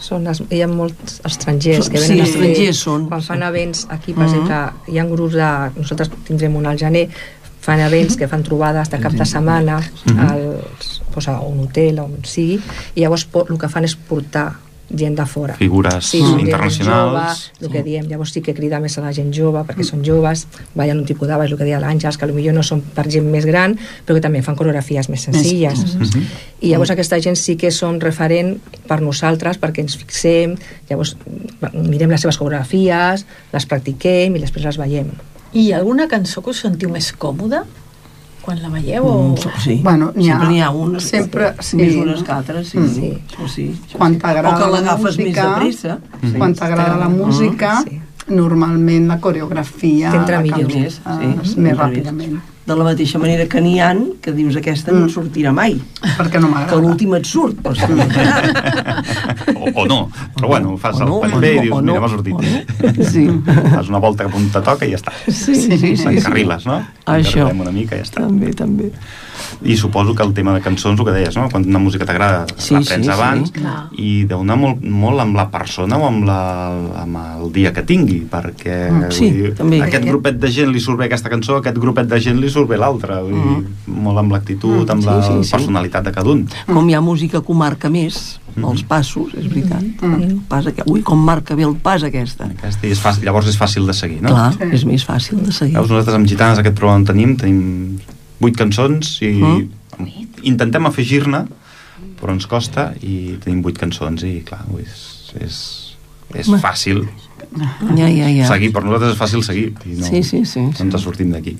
[0.00, 3.20] Són els, hi ha molts estrangers Són- que sí, venen a fer- estrangers són, quan
[3.22, 3.26] sí.
[3.28, 4.28] fan events aquí, per Mhm.
[4.28, 5.50] exemple, hi ha grups de...
[5.80, 7.08] Nosaltres tindrem un al gener,
[7.60, 10.18] fan events que fan trobades de cap de setmana Mhm.
[10.30, 12.60] als, pues, a un hotel, on sigui,
[12.94, 14.54] i llavors el que fan és portar
[14.90, 15.54] gent de fora.
[15.54, 17.50] figures Sí, gent internacionals...
[17.56, 20.04] Jove, el que diem, llavors sí que crida més a la gent jove perquè són
[20.06, 23.06] joves, ballen un tipus de ball, el que deia l'Àngels, que potser no són per
[23.10, 23.76] gent més gran,
[24.06, 25.96] però que també fan coreografies més senzilles.
[25.96, 26.26] Mhm.
[26.60, 28.56] I llavors aquesta gent sí que són referent
[28.86, 30.56] per nosaltres, perquè ens fixem,
[30.88, 31.16] llavors
[31.72, 35.10] mirem les seves coreografies, les practiquem i després les veiem.
[35.52, 37.64] I alguna cançó que us sentiu més còmoda
[38.46, 39.04] quan la veieu?
[39.04, 39.14] O...
[39.34, 39.76] Mm, sí.
[39.84, 41.00] Bueno, n'hi ha- sempre n'hi ha una.
[41.02, 42.78] sempre- sí, més unes que altres, sí.
[42.78, 42.88] Mm.
[42.94, 43.12] sí.
[43.56, 43.66] Sí.
[43.98, 44.18] Quan sí.
[44.22, 45.98] t'agrada O que la l'agafes més de pressa.
[46.22, 46.32] Sí.
[46.38, 48.00] Quan t'agrada la música, Sí.
[48.28, 50.60] normalment la coreografia T'entra la millor.
[50.60, 51.60] canvies, Més, sí.
[51.60, 52.40] més Entra ràpidament.
[52.66, 55.76] De la mateixa manera que n'hi han que dius aquesta no et sortirà mai.
[56.02, 56.80] Perquè no Que m'agrada.
[56.82, 59.04] l'últim et surt, però si no t'agrada.
[59.54, 59.98] o, o no,
[60.34, 62.34] però bueno, fas O el no, paper i o dius, no, mira, m'ha sortit.
[62.34, 63.04] no.
[63.06, 63.26] Sí.
[63.46, 65.12] Fas una volta cap on te toca i ja està.
[65.28, 65.94] Sí, sí, sí.
[65.96, 66.80] sí, T'encarriles, no?
[67.06, 67.46] Això.
[67.46, 68.24] Encarrilem una mica i ja està.
[68.26, 68.90] També, també.
[69.68, 71.46] I suposo que el tema de cançons, el que deies, no?
[71.52, 73.60] Quan una música t'agrada, Sí, l'aprens sí, abans, sí.
[73.60, 73.76] Clar.
[74.00, 76.40] i deu anar molt, molt amb la persona o amb, la,
[77.04, 79.80] amb el dia que tingui, perquè Mm, sí, vull dir, també.
[79.84, 82.70] aquest grupet de gent li surt bé aquesta cançó, aquest grupet de gent li surt
[82.72, 85.52] bé l'altra, vull dir, molt amb l'actitud, amb Mm, sí, la sí, sí.
[85.54, 86.46] personalitat de cada un.
[86.66, 89.84] Com hi ha música que ho marca més, els passos, és veritat.
[90.02, 90.86] El pas aqu...
[90.90, 92.48] Ui, com marca bé el pas aquesta.
[92.56, 94.32] Aquesta, i és fàcil, llavors és fàcil de seguir, no?
[94.32, 95.74] Clar, és més fàcil de seguir.
[95.76, 97.98] Veus, nosaltres amb Gitanes aquest programa on tenim, tenim
[98.40, 99.68] vuit cançons i Mm.
[100.48, 101.44] intentem afegir-ne,
[102.20, 105.60] però ens costa i tenim vuit cançons i clar, és, és,
[106.34, 107.04] és fàcil
[107.96, 108.46] Ja, ja, ja.
[108.48, 111.56] seguir, per nosaltres és fàcil seguir i no, Sí, sí, sí, no ens sortim d'aquí.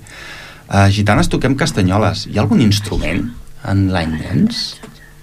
[0.67, 2.25] Uh, gitanes toquem castanyoles.
[2.27, 3.29] Hi ha algun instrument
[3.67, 4.77] en l'any dance?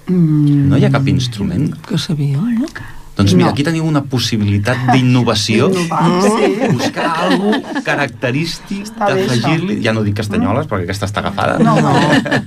[0.09, 1.71] Mm, No hi ha cap instrument?
[1.89, 2.69] Que sabia, no?
[3.15, 3.53] Doncs mira, No.
[3.53, 5.69] aquí teniu una possibilitat d'innovació.
[5.71, 6.73] Innovar, sí.
[6.73, 9.77] Buscar alguna característic Està bé, d'afegir-li...
[9.85, 11.59] Ja no dic castanyoles, perquè aquesta està agafada.
[11.63, 11.93] No, no.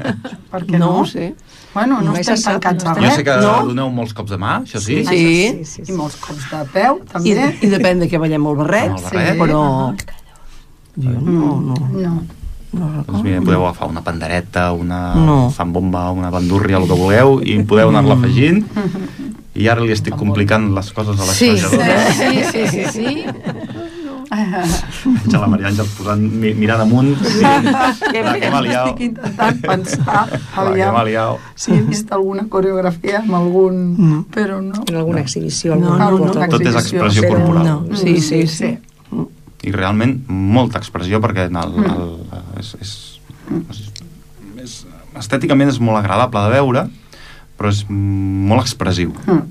[0.51, 0.89] Per què No no?
[0.99, 1.29] ho sé.
[1.73, 3.53] Bueno, no, No estem tancats no a Jo sé que No.
[3.69, 5.03] doneu molts cops de mà, això sí.
[5.05, 5.07] Sí.
[5.07, 5.93] sí, sí, I sí.
[5.93, 7.47] molts cops de peu, I, també.
[7.61, 9.37] I depèn de què ballem el barret, el barret.
[9.39, 9.61] però...
[10.97, 12.23] Jo no, no, No.
[12.77, 15.49] No Doncs mira, podeu agafar una pandereta, una No.
[15.51, 18.63] fanbomba, una bandúrria, el que vulgueu, i podeu anar-la afegint.
[19.57, 23.25] I ara li estic complicant les coses a la Sí, sí, sí, sí, sí, sí.
[24.27, 27.13] Veig a la Maria Àngels posant, mi- mirant amunt.
[27.23, 27.45] Sí.
[28.11, 28.89] Que m'ha liat.
[28.91, 31.45] Estic intentant pensar Clar, que m'ha liat.
[31.55, 33.79] si he vist alguna coreografia amb algun...
[33.97, 34.19] No.
[34.33, 34.83] Però no.
[34.87, 36.33] En alguna exhibició, No, alguna no, no.
[36.33, 36.47] foto.
[36.57, 37.63] Tot és expressió corporal.
[37.65, 38.77] No, sí, sí, sí.
[39.65, 42.09] I realment molta expressió perquè en el, el,
[42.61, 42.91] és, és,
[43.71, 43.79] és,
[44.63, 44.75] és,
[45.17, 46.83] estèticament és molt agradable de veure
[47.57, 49.41] però és molt expressiu Mm.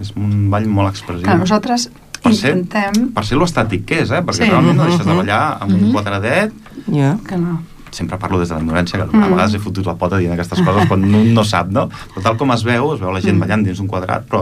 [0.00, 1.88] és un ball molt expressiu Clar, nosaltres
[2.22, 3.08] per ser, intentem...
[3.14, 4.20] per ser lo estàtic que és, eh?
[4.24, 4.50] perquè Sí.
[4.50, 6.52] realment no deixes de ballar amb un quadradet
[6.92, 7.16] Ja.
[7.26, 7.62] Que no.
[7.90, 10.60] sempre parlo des de la ignorància, que a vegades he fotut la pota dient aquestes
[10.66, 11.86] coses quan no, no sap, no?
[12.12, 14.40] Però tal com es veu, es veu la gent ballant dins un quadrat, però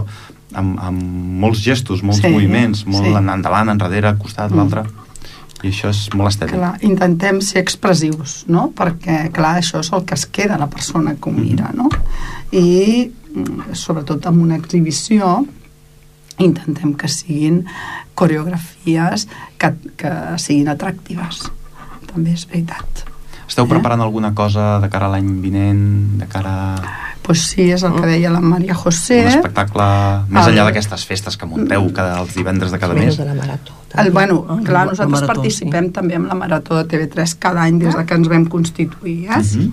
[0.56, 1.02] amb, amb
[1.44, 3.12] molts gestos, molts Sí, moviments, molt sí.
[3.14, 4.82] en- endavant, enrere, al costat, l'altre,
[5.62, 6.56] i això és molt estètic.
[6.56, 8.68] Clar, intentem ser expressius, no?
[8.76, 11.88] Perquè, clar, això és el que es queda la persona que ho mira, no?
[12.50, 15.44] I, mm, sobretot amb una exhibició,
[16.42, 17.64] intentem que siguin
[18.14, 21.46] coreografies que, que siguin atractives.
[22.12, 23.06] També és veritat.
[23.46, 27.84] Esteu preparant alguna cosa de cara a l'any vinent, de cara a Pues sí, és
[27.86, 29.20] el que deia la Maria José.
[29.22, 29.84] un espectacle
[30.28, 30.50] més Ah.
[30.50, 33.16] enllà d'aquestes festes que munteu cada els divendres de cada mes?
[33.16, 33.72] De la marató.
[33.98, 37.62] El, bueno, Ah, clar, la nosaltres marató, participem també amb la Marató de TV3 cada
[37.62, 39.42] any des de que ens vam constituir, eh?
[39.42, 39.72] Mhm.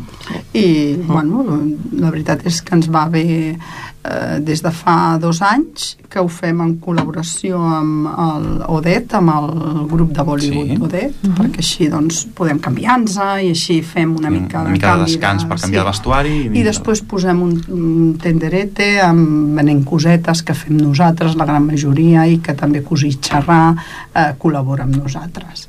[0.53, 1.45] I, bueno,
[1.93, 3.57] la veritat és que ens va bé
[4.03, 9.29] eh, des de fa dos anys que ho fem en col·laboració amb el ODET, amb
[9.29, 10.77] el grup de Bollywood Sí.
[10.81, 15.11] ODET, perquè així doncs podem canviar-nos i així fem una mica, una mica de canvi
[15.11, 20.41] descans per canviar de vestuari i- I després posem un, un tenderete amb venent cosetes
[20.43, 23.75] que fem nosaltres, la gran majoria, i que també Cosí Xerrà
[24.15, 25.67] eh, col·labora amb nosaltres.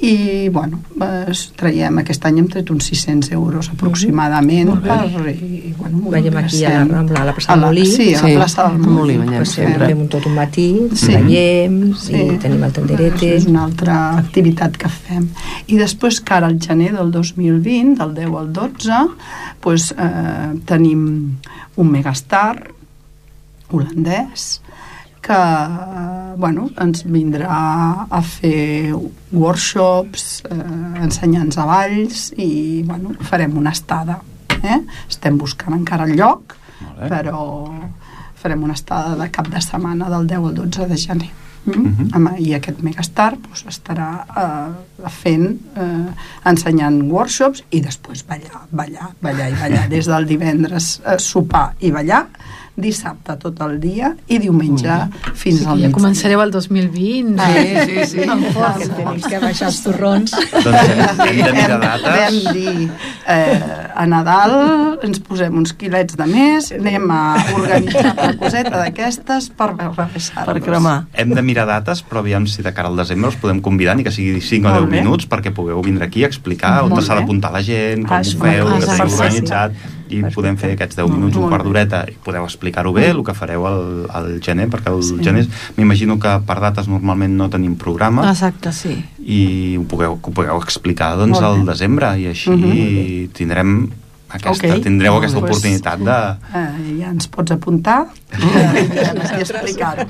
[0.00, 4.98] I, bueno, eh, traiem, aquest any hem tret uns 600 euros aproximadament per,
[5.32, 7.84] i, bueno, Ho veiem aquí a la Rambla, a la plaça del Molí.
[7.84, 8.94] Sí, a Sí, la plaça del Molí.
[8.94, 9.88] Molí veiem Pues sempre.
[9.88, 11.06] fem- Fem tot un matí, Sí.
[11.16, 12.14] veiem, Sí.
[12.14, 13.34] i tenim el tenderete.
[13.34, 15.26] És una altra activitat que fem.
[15.66, 19.08] I després, que ara al gener del 2020, del 10 al 12,
[19.60, 21.38] pues, eh, tenim
[21.74, 22.68] un megastar
[23.70, 24.60] holandès
[25.22, 25.38] que
[26.38, 28.94] bueno, ens vindrà a fer
[29.32, 34.20] workshops, eh, ensenyants a balls i bueno, farem una estada.
[34.62, 34.78] Eh?
[35.08, 36.54] Estem buscant encara el lloc,
[36.98, 37.42] però
[38.38, 41.30] farem una estada de cap de setmana del 10 al 12 de gener.
[41.66, 41.72] Mm?
[41.82, 42.10] Mhm.
[42.14, 46.14] Amb- I aquest Megastar doncs, estarà eh, fent eh,
[46.48, 51.90] ensenyant workshops i després ballar, ballar, ballar i ballar des del divendres eh, sopar i
[51.90, 52.26] ballar
[52.78, 54.94] dissabte tot el dia i diumenge
[55.34, 55.90] fins al Ja migdia.
[55.96, 57.34] començareu el 2020.
[57.38, 58.22] Sí, sí, sí.
[58.28, 58.88] Amb Que força.
[58.94, 60.30] tenim que baixar els torrons.
[60.30, 62.18] Doncs hem, hem de mirar dates.
[62.18, 62.90] Vam dir,
[63.26, 63.60] eh,
[63.94, 64.54] a Nadal
[65.02, 67.20] ens posem uns quilets de més, anem a
[67.56, 70.96] organitzar una coseta d'aquestes per rebaixar Per cremar.
[71.18, 74.04] Hem de mirar dates, però aviam si de cara al desembre us podem convidar, ni
[74.06, 75.00] que sigui 5 o Molt 10 bé.
[75.02, 77.20] minuts, perquè pugueu vindre aquí a explicar on Molt s'ha bé.
[77.20, 79.72] d'apuntar la gent, com Ah, ho feu, que teniu organitzat,
[80.10, 83.34] i podem fer aquests 10 minuts, un quart d'horeta, i podeu explicar-ho bé, el que
[83.34, 85.46] fareu al, al gener, perquè al gener
[85.76, 88.96] m'imagino que per dates normalment no tenim programa, Exacte, sí.
[89.24, 93.32] i ho pugueu, ho pugueu explicar doncs, al desembre, i així Mhm.
[93.32, 93.90] tindrem
[94.28, 94.82] aquesta, Ok.
[94.84, 95.46] tindreu Molt aquesta bé.
[95.48, 96.16] oportunitat de...
[96.58, 98.06] Eh, ja ens pots apuntar
[98.38, 100.04] i explicar-ho.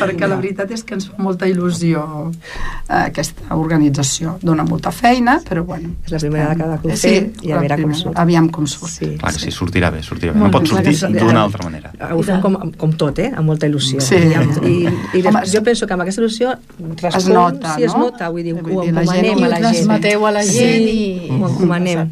[0.00, 2.02] Perquè la veritat és que ens fa molta il·lusió
[2.32, 4.36] eh, aquesta organització.
[4.42, 5.92] Dona molta feina, però bueno.
[6.06, 8.00] És la primera vegada que ho Sí, i a la veure com primera.
[8.02, 8.18] surt.
[8.18, 8.90] Aviam com surt.
[8.92, 9.10] Sí.
[9.20, 10.40] Clar que sí, sortirà bé, sortirà bé.
[10.42, 11.12] No pot sortir sí.
[11.14, 11.92] d'una altra manera.
[12.12, 13.30] Ho fem com, com tot, eh?
[13.36, 14.00] amb molta il·lusió.
[14.02, 14.16] Sí.
[14.22, 17.94] I, i, i Home, jo penso que amb aquesta il·lusió respon, Es nota, sí, es
[17.94, 18.08] no?
[18.08, 19.66] nota, vull dir, Vull ho dir, la gent encomanem ho a la gent.
[19.70, 21.30] transmeteu a la gent Sí, i...
[21.30, 22.08] ho encomanem.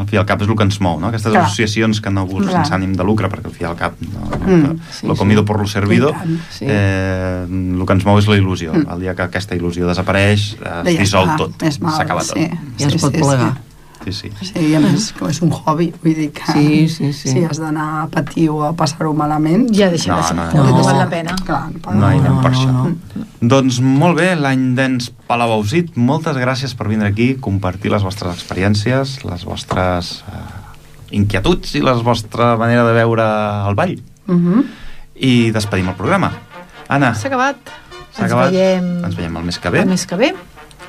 [0.00, 1.08] Al fi i al cap és el que ens mou, no?
[1.08, 1.44] Aquestes Clar.
[1.44, 4.26] associacions que no busquen sense ànim de lucre, perquè al fi i al cap no,
[4.40, 4.62] Mm.
[4.62, 5.18] no, Sí, lo sí.
[5.18, 6.40] comido por lo servido, I tant.
[6.50, 6.64] Sí.
[6.68, 8.72] eh, el que ens mou és la il·lusió.
[8.74, 11.52] El dia que aquesta il·lusió desapareix, eh, es Ja dissol està, tot,
[11.96, 12.36] s'acaba tot.
[12.36, 12.48] sí.
[12.78, 13.58] Ja es pot plegar.
[14.02, 14.30] Sí, sí.
[14.40, 17.28] Sí, i a més, que és un hobby, vull dir que Sí, sí, sí.
[17.34, 19.68] si has d'anar a patir o a passar-ho malament...
[19.76, 20.36] Ja deixa No, de ser.
[20.36, 20.78] no, No, no.
[20.78, 21.36] no val la pena.
[21.44, 22.72] Clar, no, No hi anem no, per no, això.
[22.72, 23.19] no.
[23.40, 28.34] Doncs molt bé, l'any d'ens Palau Ausit, moltes gràcies per vindre aquí, compartir les vostres
[28.36, 33.24] experiències, les vostres eh, inquietuds i la vostra manera de veure
[33.70, 33.96] el ball.
[34.28, 34.64] Uh -huh.
[35.16, 36.32] I despedim el programa.
[36.88, 37.56] Anna, S'ha acabat.
[38.12, 38.50] s'ha acabat.
[38.52, 39.80] veiem Ens veiem el mes que ve.
[39.80, 40.34] el mes que ve.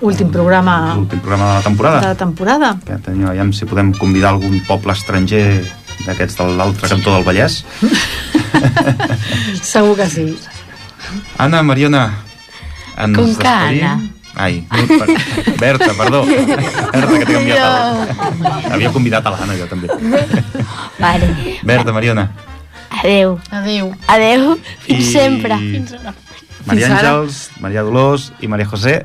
[0.02, 2.02] Últim programa L'últim programa de la de temporada.
[2.02, 2.78] la temporada.
[2.86, 5.64] Que tenim, aviam si podem convidar algun poble estranger
[6.08, 7.64] d'aquests de l'altre cantó del Vallès.
[9.62, 10.38] Segur que sí.
[11.38, 12.14] Anna, Mariona,
[13.06, 13.47] ens Com que.
[13.47, 13.93] Anna?
[14.36, 15.56] Ai, no, per...
[15.60, 16.22] Berta, perdó.
[16.24, 18.72] Berta, que t'he canviat el...
[18.78, 19.89] Havia convidat a l'Anna, jo també.
[20.99, 21.32] Vale.
[21.68, 22.30] Berta, Mariona.
[23.02, 23.36] Adeu.
[23.52, 23.91] Adéu.
[24.08, 24.54] Adeu.
[24.86, 25.58] Fins sempre.
[25.58, 27.12] Maria Fins ara.
[27.12, 29.02] Àngels, Maria Dolors i Maria José,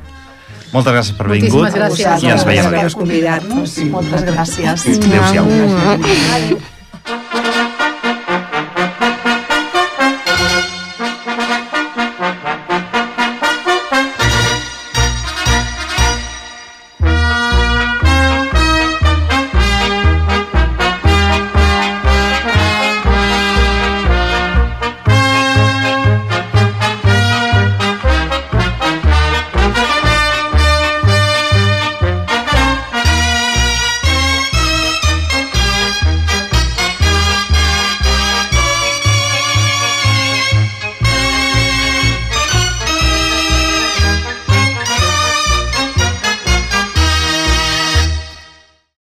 [0.71, 2.23] moltes gràcies per haver Moltíssimes vingut gràcies.
[2.23, 2.97] i ens veiem per aviat.
[3.01, 3.77] convidar-nos.
[3.91, 4.87] Moltes gràcies.
[4.95, 5.45] Adéu-siau.
[5.45, 6.57] Mm.